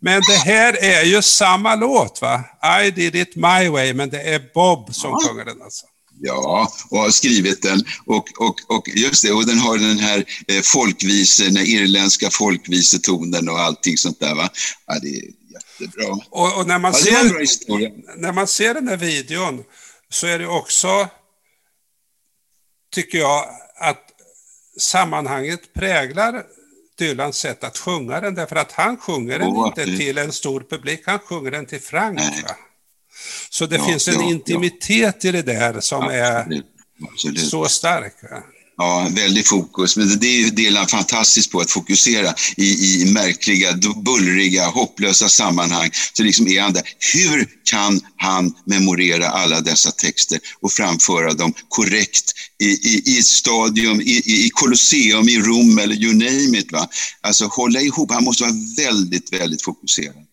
Men 0.00 0.22
det 0.28 0.36
här 0.36 0.84
är 0.84 1.02
ju 1.02 1.22
samma 1.22 1.74
låt 1.74 2.22
va? 2.22 2.44
I 2.84 2.90
did 2.90 3.14
it 3.14 3.36
my 3.36 3.68
way, 3.68 3.94
men 3.94 4.10
det 4.10 4.22
är 4.22 4.42
Bob 4.54 4.94
som 4.94 5.18
sjunger 5.18 5.44
den 5.44 5.62
alltså. 5.62 5.86
Ja, 6.22 6.72
och 6.90 6.98
har 6.98 7.10
skrivit 7.10 7.62
den. 7.62 7.84
Och, 8.06 8.28
och, 8.38 8.76
och 8.76 8.88
just 8.88 9.24
det, 9.24 9.32
och 9.32 9.46
den 9.46 9.58
har 9.58 9.78
den 9.78 9.98
här 9.98 10.24
eh, 10.48 10.62
folkvise, 10.62 11.44
den 11.44 11.66
irländska 11.66 12.30
folkvisetonen 12.30 13.48
och 13.48 13.60
allting 13.60 13.96
sånt 13.96 14.20
där. 14.20 14.34
Va? 14.34 14.48
Ja, 14.86 14.98
det 15.02 15.08
är 15.08 15.22
jättebra. 15.80 16.18
Och, 16.30 16.58
och 16.58 16.66
när, 16.66 16.78
man 16.78 16.92
Ja, 16.92 16.98
ser, 16.98 18.20
när 18.20 18.32
man 18.32 18.46
ser 18.46 18.74
den 18.74 18.88
här 18.88 18.96
videon 18.96 19.64
så 20.08 20.26
är 20.26 20.38
det 20.38 20.46
också, 20.46 21.08
tycker 22.94 23.18
jag, 23.18 23.44
att 23.80 24.04
sammanhanget 24.78 25.72
präglar 25.74 26.44
Dylans 27.00 27.36
sätt 27.38 27.64
att 27.64 27.78
sjunga 27.78 28.20
den, 28.20 28.34
därför 28.34 28.56
att 28.56 28.72
han 28.72 28.96
sjunger 28.96 29.38
den 29.38 29.56
inte 29.56 29.84
det- 29.84 29.96
till 29.98 30.18
en 30.18 30.32
stor 30.32 30.60
publik, 30.70 31.02
han 31.06 31.18
sjunger 31.18 31.50
den 31.50 31.66
till 31.66 31.80
Frank. 31.80 32.20
Så 33.50 33.66
det 33.66 33.76
Ja, 33.76 33.84
finns 33.84 34.08
en 34.08 34.14
ja, 34.14 34.20
ja. 34.22 34.28
intimitet 34.30 35.24
i 35.24 35.32
det 35.32 35.42
där 35.42 35.80
som 35.80 36.02
är 36.02 36.36
Absolut. 36.40 36.66
Absolut. 37.12 37.40
så 37.40 37.64
stark. 37.68 38.14
Va? 38.22 38.42
Ja, 38.82 39.08
väldigt 39.10 39.48
fokus. 39.48 39.96
Men 39.96 40.18
det 40.18 40.26
är 40.26 40.70
ju 40.70 40.86
fantastiskt 40.86 41.50
på 41.50 41.60
att 41.60 41.70
fokusera 41.70 42.34
i, 42.56 43.02
i 43.02 43.12
märkliga, 43.12 43.72
bullriga, 44.04 44.66
hopplösa 44.66 45.28
sammanhang. 45.28 45.90
Så 46.12 46.22
liksom 46.22 46.48
är 46.48 46.60
han 46.60 46.72
där. 46.72 46.82
Hur 47.14 47.48
kan 47.64 48.00
han 48.16 48.54
memorera 48.64 49.28
alla 49.28 49.60
dessa 49.60 49.90
texter 49.90 50.38
och 50.60 50.72
framföra 50.72 51.32
dem 51.32 51.52
korrekt 51.68 52.32
i, 52.62 52.66
i, 52.66 53.02
i 53.06 53.18
ett 53.18 53.26
stadium, 53.26 54.00
i, 54.00 54.22
i, 54.26 54.46
i 54.46 54.50
Colosseum 54.50 55.28
i 55.28 55.38
Rom 55.38 55.78
eller 55.78 55.94
you 55.94 56.12
name 56.12 56.58
it. 56.58 56.72
Va? 56.72 56.88
Alltså 57.20 57.46
hålla 57.46 57.80
ihop. 57.80 58.12
Han 58.12 58.24
måste 58.24 58.42
vara 58.42 58.54
väldigt, 58.76 59.32
väldigt 59.32 59.62
fokuserad. 59.62 60.29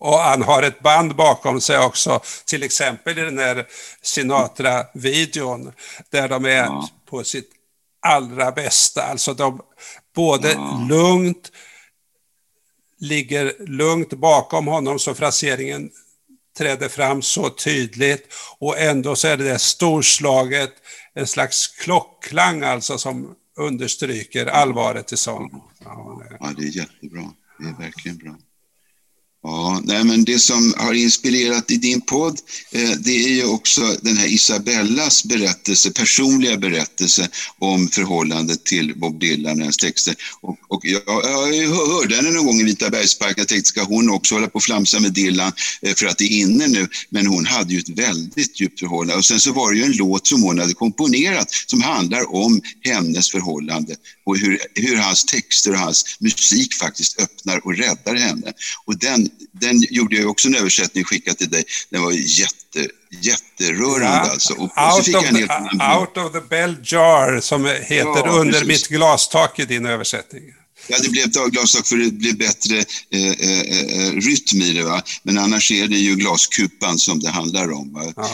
Och 0.00 0.18
han 0.18 0.42
har 0.42 0.62
ett 0.62 0.80
band 0.80 1.16
bakom 1.16 1.60
sig 1.60 1.78
också, 1.78 2.20
till 2.46 2.62
exempel 2.62 3.18
i 3.18 3.22
den 3.22 3.38
här 3.38 3.66
Sinatra-videon, 4.02 5.72
där 6.10 6.28
de 6.28 6.44
är 6.44 6.50
Ja. 6.64 6.88
på 7.10 7.24
sitt 7.24 7.50
allra 8.02 8.52
bästa. 8.52 9.02
Alltså 9.02 9.34
de 9.34 9.60
både 10.14 10.58
lugnt, 10.88 11.52
ligger 12.98 13.66
lugnt 13.66 14.10
bakom 14.12 14.66
honom 14.66 14.98
så 14.98 15.14
fraseringen 15.14 15.90
träder 16.58 16.88
fram 16.88 17.22
så 17.22 17.50
tydligt 17.50 18.34
och 18.58 18.78
ändå 18.78 19.16
så 19.16 19.28
är 19.28 19.36
det 19.36 19.44
där 19.44 19.58
storslaget, 19.58 20.72
en 21.14 21.26
slags 21.26 21.68
klockklang 21.68 22.62
alltså 22.62 22.98
som 22.98 23.34
understryker 23.56 24.46
allvaret 24.46 25.12
i 25.12 25.16
sång. 25.16 25.62
Ja, 25.84 26.22
det- 26.30 26.36
Ja, 26.40 26.52
det 26.56 26.62
är 26.62 26.76
jättebra. 26.76 27.32
Det 27.58 27.68
är 27.68 27.72
verkligen 27.82 28.18
bra. 28.18 28.34
Ja, 29.42 29.80
nej, 29.84 30.04
men 30.04 30.24
det 30.24 30.38
som 30.38 30.74
har 30.76 30.94
inspirerat 30.94 31.70
i 31.70 31.76
din 31.76 32.00
podd, 32.00 32.38
eh, 32.72 32.90
det 32.90 33.24
är 33.24 33.28
ju 33.28 33.44
också 33.44 33.96
den 34.02 34.16
här 34.16 34.26
Isabellas 34.26 35.24
berättelse, 35.24 35.90
personliga 35.90 36.56
berättelse 36.56 37.28
om 37.58 37.88
förhållandet 37.88 38.64
till 38.64 38.98
Bob 38.98 39.20
Dylan 39.20 39.58
och 39.58 39.64
hans 39.64 39.76
texter. 39.76 40.14
Och, 40.40 40.58
och 40.68 40.80
jag, 40.84 41.02
jag 41.06 41.68
hörde 41.68 42.16
henne 42.16 42.30
någon 42.30 42.46
gång 42.46 42.60
i 42.60 42.64
Vita 42.64 42.90
bergsparken, 42.90 43.34
jag 43.38 43.48
tänkte 43.48 43.68
ska 43.68 43.82
hon 43.82 44.10
också 44.10 44.34
hålla 44.34 44.46
på 44.46 44.56
och 44.56 44.62
flamsa 44.62 45.00
med 45.00 45.12
Dylan 45.12 45.52
eh, 45.82 45.94
för 45.94 46.06
att 46.06 46.18
det 46.18 46.24
är 46.24 46.40
inne 46.40 46.66
nu? 46.66 46.88
Men 47.10 47.26
hon 47.26 47.46
hade 47.46 47.72
ju 47.74 47.78
ett 47.78 47.88
väldigt 47.88 48.60
djupt 48.60 48.80
förhållande. 48.80 49.14
Och 49.14 49.24
sen 49.24 49.40
så 49.40 49.52
var 49.52 49.72
det 49.72 49.78
ju 49.78 49.84
en 49.84 49.96
låt 49.96 50.26
som 50.26 50.42
hon 50.42 50.58
hade 50.58 50.74
komponerat 50.74 51.48
som 51.66 51.82
handlar 51.82 52.34
om 52.34 52.60
hennes 52.84 53.30
förhållande 53.30 53.96
och 54.24 54.38
hur, 54.38 54.58
hur 54.74 54.96
hans 54.96 55.24
texter 55.24 55.72
och 55.72 55.78
hans 55.78 56.16
musik 56.20 56.74
faktiskt 56.74 57.20
öppnar 57.20 57.66
och 57.66 57.76
räddar 57.76 58.14
henne. 58.14 58.52
Och 58.84 58.98
den, 58.98 59.29
den 59.52 59.82
gjorde 59.90 60.16
jag 60.16 60.30
också 60.30 60.48
en 60.48 60.54
översättning 60.54 61.04
och 61.04 61.08
skickade 61.08 61.36
till 61.36 61.50
dig. 61.50 61.64
Den 61.90 62.02
var 62.02 62.12
jätte, 62.12 62.92
jätterörande 63.22 64.06
Ja, 64.06 64.30
alltså. 64.30 64.52
Och, 64.54 64.60
och 64.78 64.96
out, 64.96 65.08
jag 65.08 65.22
of 65.22 65.28
the, 65.30 65.98
out 65.98 66.16
of 66.26 66.32
the 66.32 66.40
bell 66.48 66.76
jar, 66.84 67.40
som 67.40 67.64
heter 67.66 68.04
Ja, 68.04 68.28
Under 68.30 68.52
precis. 68.60 68.68
mitt 68.68 68.88
glastak 68.88 69.58
i 69.58 69.64
din 69.64 69.86
översättning. 69.86 70.42
Ja, 70.88 70.96
det 71.02 71.08
blev 71.08 71.26
glastak 71.50 71.86
för 71.86 71.96
det 71.96 72.10
blev 72.12 72.38
bättre 72.38 72.76
eh, 73.10 73.30
eh, 73.30 73.60
eh, 73.60 74.12
rytm 74.12 74.62
i 74.62 74.72
det. 74.72 74.82
Va? 74.82 75.02
Men 75.22 75.38
annars 75.38 75.70
är 75.72 75.86
det 75.88 75.96
ju 75.96 76.14
glaskupan 76.14 76.98
som 76.98 77.20
det 77.20 77.30
handlar 77.30 77.72
om. 77.72 78.14
Eh, 78.16 78.24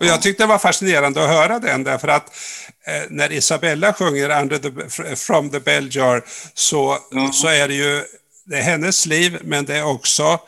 Och 0.00 0.06
jag 0.06 0.22
tyckte 0.22 0.42
det 0.42 0.46
var 0.46 0.58
fascinerande 0.58 1.22
att 1.24 1.28
höra 1.30 1.58
den 1.58 1.84
därför 1.84 2.08
att 2.08 2.26
eh, 2.86 3.02
när 3.10 3.32
Isabella 3.32 3.92
sjunger 3.92 4.40
Under 4.42 4.58
the, 4.58 5.16
From 5.16 5.50
the 5.50 5.60
Bell 5.60 5.88
Jar 5.96 6.24
så, 6.54 6.98
Ja. 7.10 7.32
så 7.32 7.48
är 7.48 7.68
det 7.68 7.74
ju 7.74 8.02
det 8.48 8.56
är 8.56 8.62
hennes 8.62 9.06
liv 9.06 9.38
men 9.44 9.64
det 9.64 9.76
är 9.76 9.84
också 9.84 10.40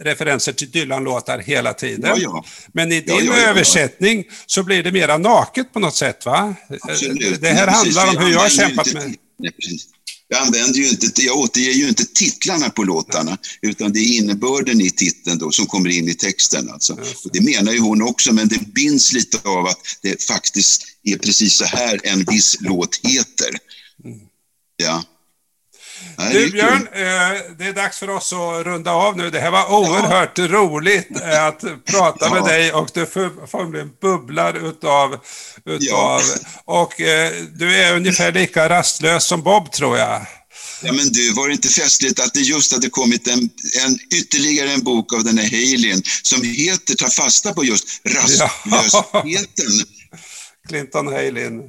referenser 0.00 0.52
till 0.52 0.70
Dylan-låtar 0.70 1.38
hela 1.38 1.74
tiden. 1.74 2.10
Ja, 2.10 2.16
ja. 2.18 2.44
Men 2.72 2.92
i 2.92 3.00
din 3.00 3.26
ja, 3.26 3.36
översättning 3.36 4.24
så 4.46 4.62
blir 4.62 4.82
det 4.82 4.92
mera 4.92 5.18
naket 5.18 5.72
på 5.72 5.78
något 5.78 5.94
sätt 5.96 6.26
va? 6.26 6.54
Absolut. 6.80 7.40
Det 7.40 7.48
här 7.48 7.66
handlar 7.66 8.08
om 8.08 8.16
hur 8.16 8.32
jag 8.32 8.40
har 8.40 8.48
kämpat 8.48 8.86
inte 8.86 8.98
med... 8.98 9.08
tit- 9.08 9.20
Nej, 9.38 9.50
precis. 9.52 9.86
Jag, 10.28 10.40
använder 10.40 10.78
ju 10.78 10.88
inte, 10.88 11.22
jag 11.22 11.36
återger 11.36 11.72
ju 11.72 11.88
inte 11.88 12.04
titlarna 12.04 12.70
på 12.70 12.82
låtarna, 12.82 13.38
utan 13.62 13.92
det 13.92 13.98
är 13.98 14.16
innebörden 14.16 14.80
i 14.80 14.90
titeln 14.90 15.38
då 15.38 15.50
som 15.50 15.66
kommer 15.66 15.90
in 15.90 16.08
i 16.08 16.14
texten. 16.14 16.70
Alltså. 16.70 16.92
Och 16.92 17.30
det 17.32 17.40
menar 17.40 17.72
ju 17.72 17.78
hon 17.78 18.02
också, 18.02 18.32
men 18.32 18.48
det 18.48 18.60
binds 18.66 19.12
lite 19.12 19.48
av 19.48 19.66
att 19.66 19.78
det 20.02 20.22
faktiskt 20.22 20.82
är 21.02 21.16
precis 21.16 21.54
så 21.54 21.64
här 21.64 22.00
en 22.04 22.24
viss 22.24 22.56
låt 22.60 23.00
heter. 23.02 23.58
Ja. 24.76 25.04
Nej, 26.18 26.23
det 26.23 26.23
är 26.23 26.23
Du. 26.34 26.50
Björn, 26.50 26.88
eh, 26.92 27.40
det 27.58 27.64
är 27.64 27.72
dags 27.72 27.98
för 27.98 28.10
oss 28.10 28.32
att 28.32 28.66
runda 28.66 28.90
av 28.92 29.16
nu. 29.16 29.30
Det 29.30 29.40
här 29.40 29.50
var 29.50 29.72
oerhört 29.72 30.38
roligt 30.38 31.08
eh, 31.22 31.44
att 31.44 31.64
prata 31.84 32.30
med 32.30 32.38
Ja. 32.38 32.46
dig 32.46 32.72
och 32.72 32.88
du 32.94 33.06
formligen 33.50 33.90
bubblar 34.00 34.68
utav... 34.68 35.18
utav 35.64 35.78
Ja. 35.80 36.20
Och 36.64 37.00
eh, 37.00 37.32
du 37.52 37.76
är 37.76 37.96
ungefär 37.96 38.32
lika 38.32 38.68
rastlös 38.68 39.24
som 39.24 39.42
Bob 39.42 39.72
tror 39.72 39.98
jag. 39.98 40.26
Ja, 40.82 40.92
men 40.92 41.12
du, 41.12 41.32
var 41.32 41.48
det 41.48 41.54
inte 41.54 41.68
festligt 41.68 42.20
att 42.20 42.34
det 42.34 42.40
just 42.40 42.72
hade 42.72 42.90
kommit 42.90 43.26
en, 43.26 43.50
en, 43.84 43.98
ytterligare 44.14 44.70
en 44.72 44.82
bok 44.84 45.12
av 45.12 45.24
den 45.24 45.38
här 45.38 45.44
Halien 45.44 46.02
som 46.22 46.42
heter, 46.42 46.94
tar 46.94 47.08
fasta 47.08 47.52
på 47.52 47.64
just 47.64 47.84
rastlösheten. 48.08 49.86
Clinton 50.68 51.06
Halin. 51.06 51.62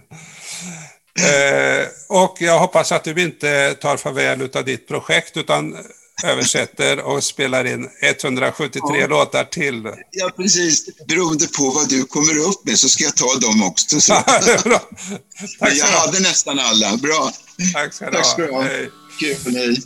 Eh, 1.20 1.88
och 2.07 2.38
jag 2.39 2.59
hoppas 2.59 2.91
att 2.91 3.03
du 3.03 3.22
inte 3.22 3.74
tar 3.82 3.97
farväl 3.97 4.41
utav 4.41 4.66
ditt 4.66 4.88
projekt 4.88 5.38
utan 5.38 5.78
översätter 6.24 6.99
och 6.99 7.24
spelar 7.24 7.66
in 7.66 7.89
173 8.01 8.82
Ja. 8.99 9.07
låtar 9.07 9.43
till. 9.43 9.84
Ja, 10.11 10.30
precis. 10.38 10.86
Beroende 11.07 11.47
på 11.47 11.70
vad 11.70 11.89
du 11.89 12.03
kommer 12.05 12.38
upp 12.38 12.66
med 12.66 12.80
så 12.80 12.89
ska 12.89 13.03
jag 13.03 13.16
ta 13.16 13.36
dem 13.36 13.63
också. 13.63 14.01
Så. 14.01 14.13
Bra. 14.63 14.80
Tack 15.59 15.74
jag 15.74 15.86
ha. 15.86 15.99
hade 15.99 16.20
nästan 16.20 16.59
alla. 16.59 16.97
Bra. 16.97 17.32
Tack 17.74 17.93
ska 17.93 18.05
du 18.05 18.11
Tack 18.18 18.26
ska 18.26 18.41
du 18.41 18.51
ha. 18.51 18.57
ha. 18.61 18.68
Hej. 18.68 18.89
Kul. 19.20 19.55
Hej. 19.55 19.82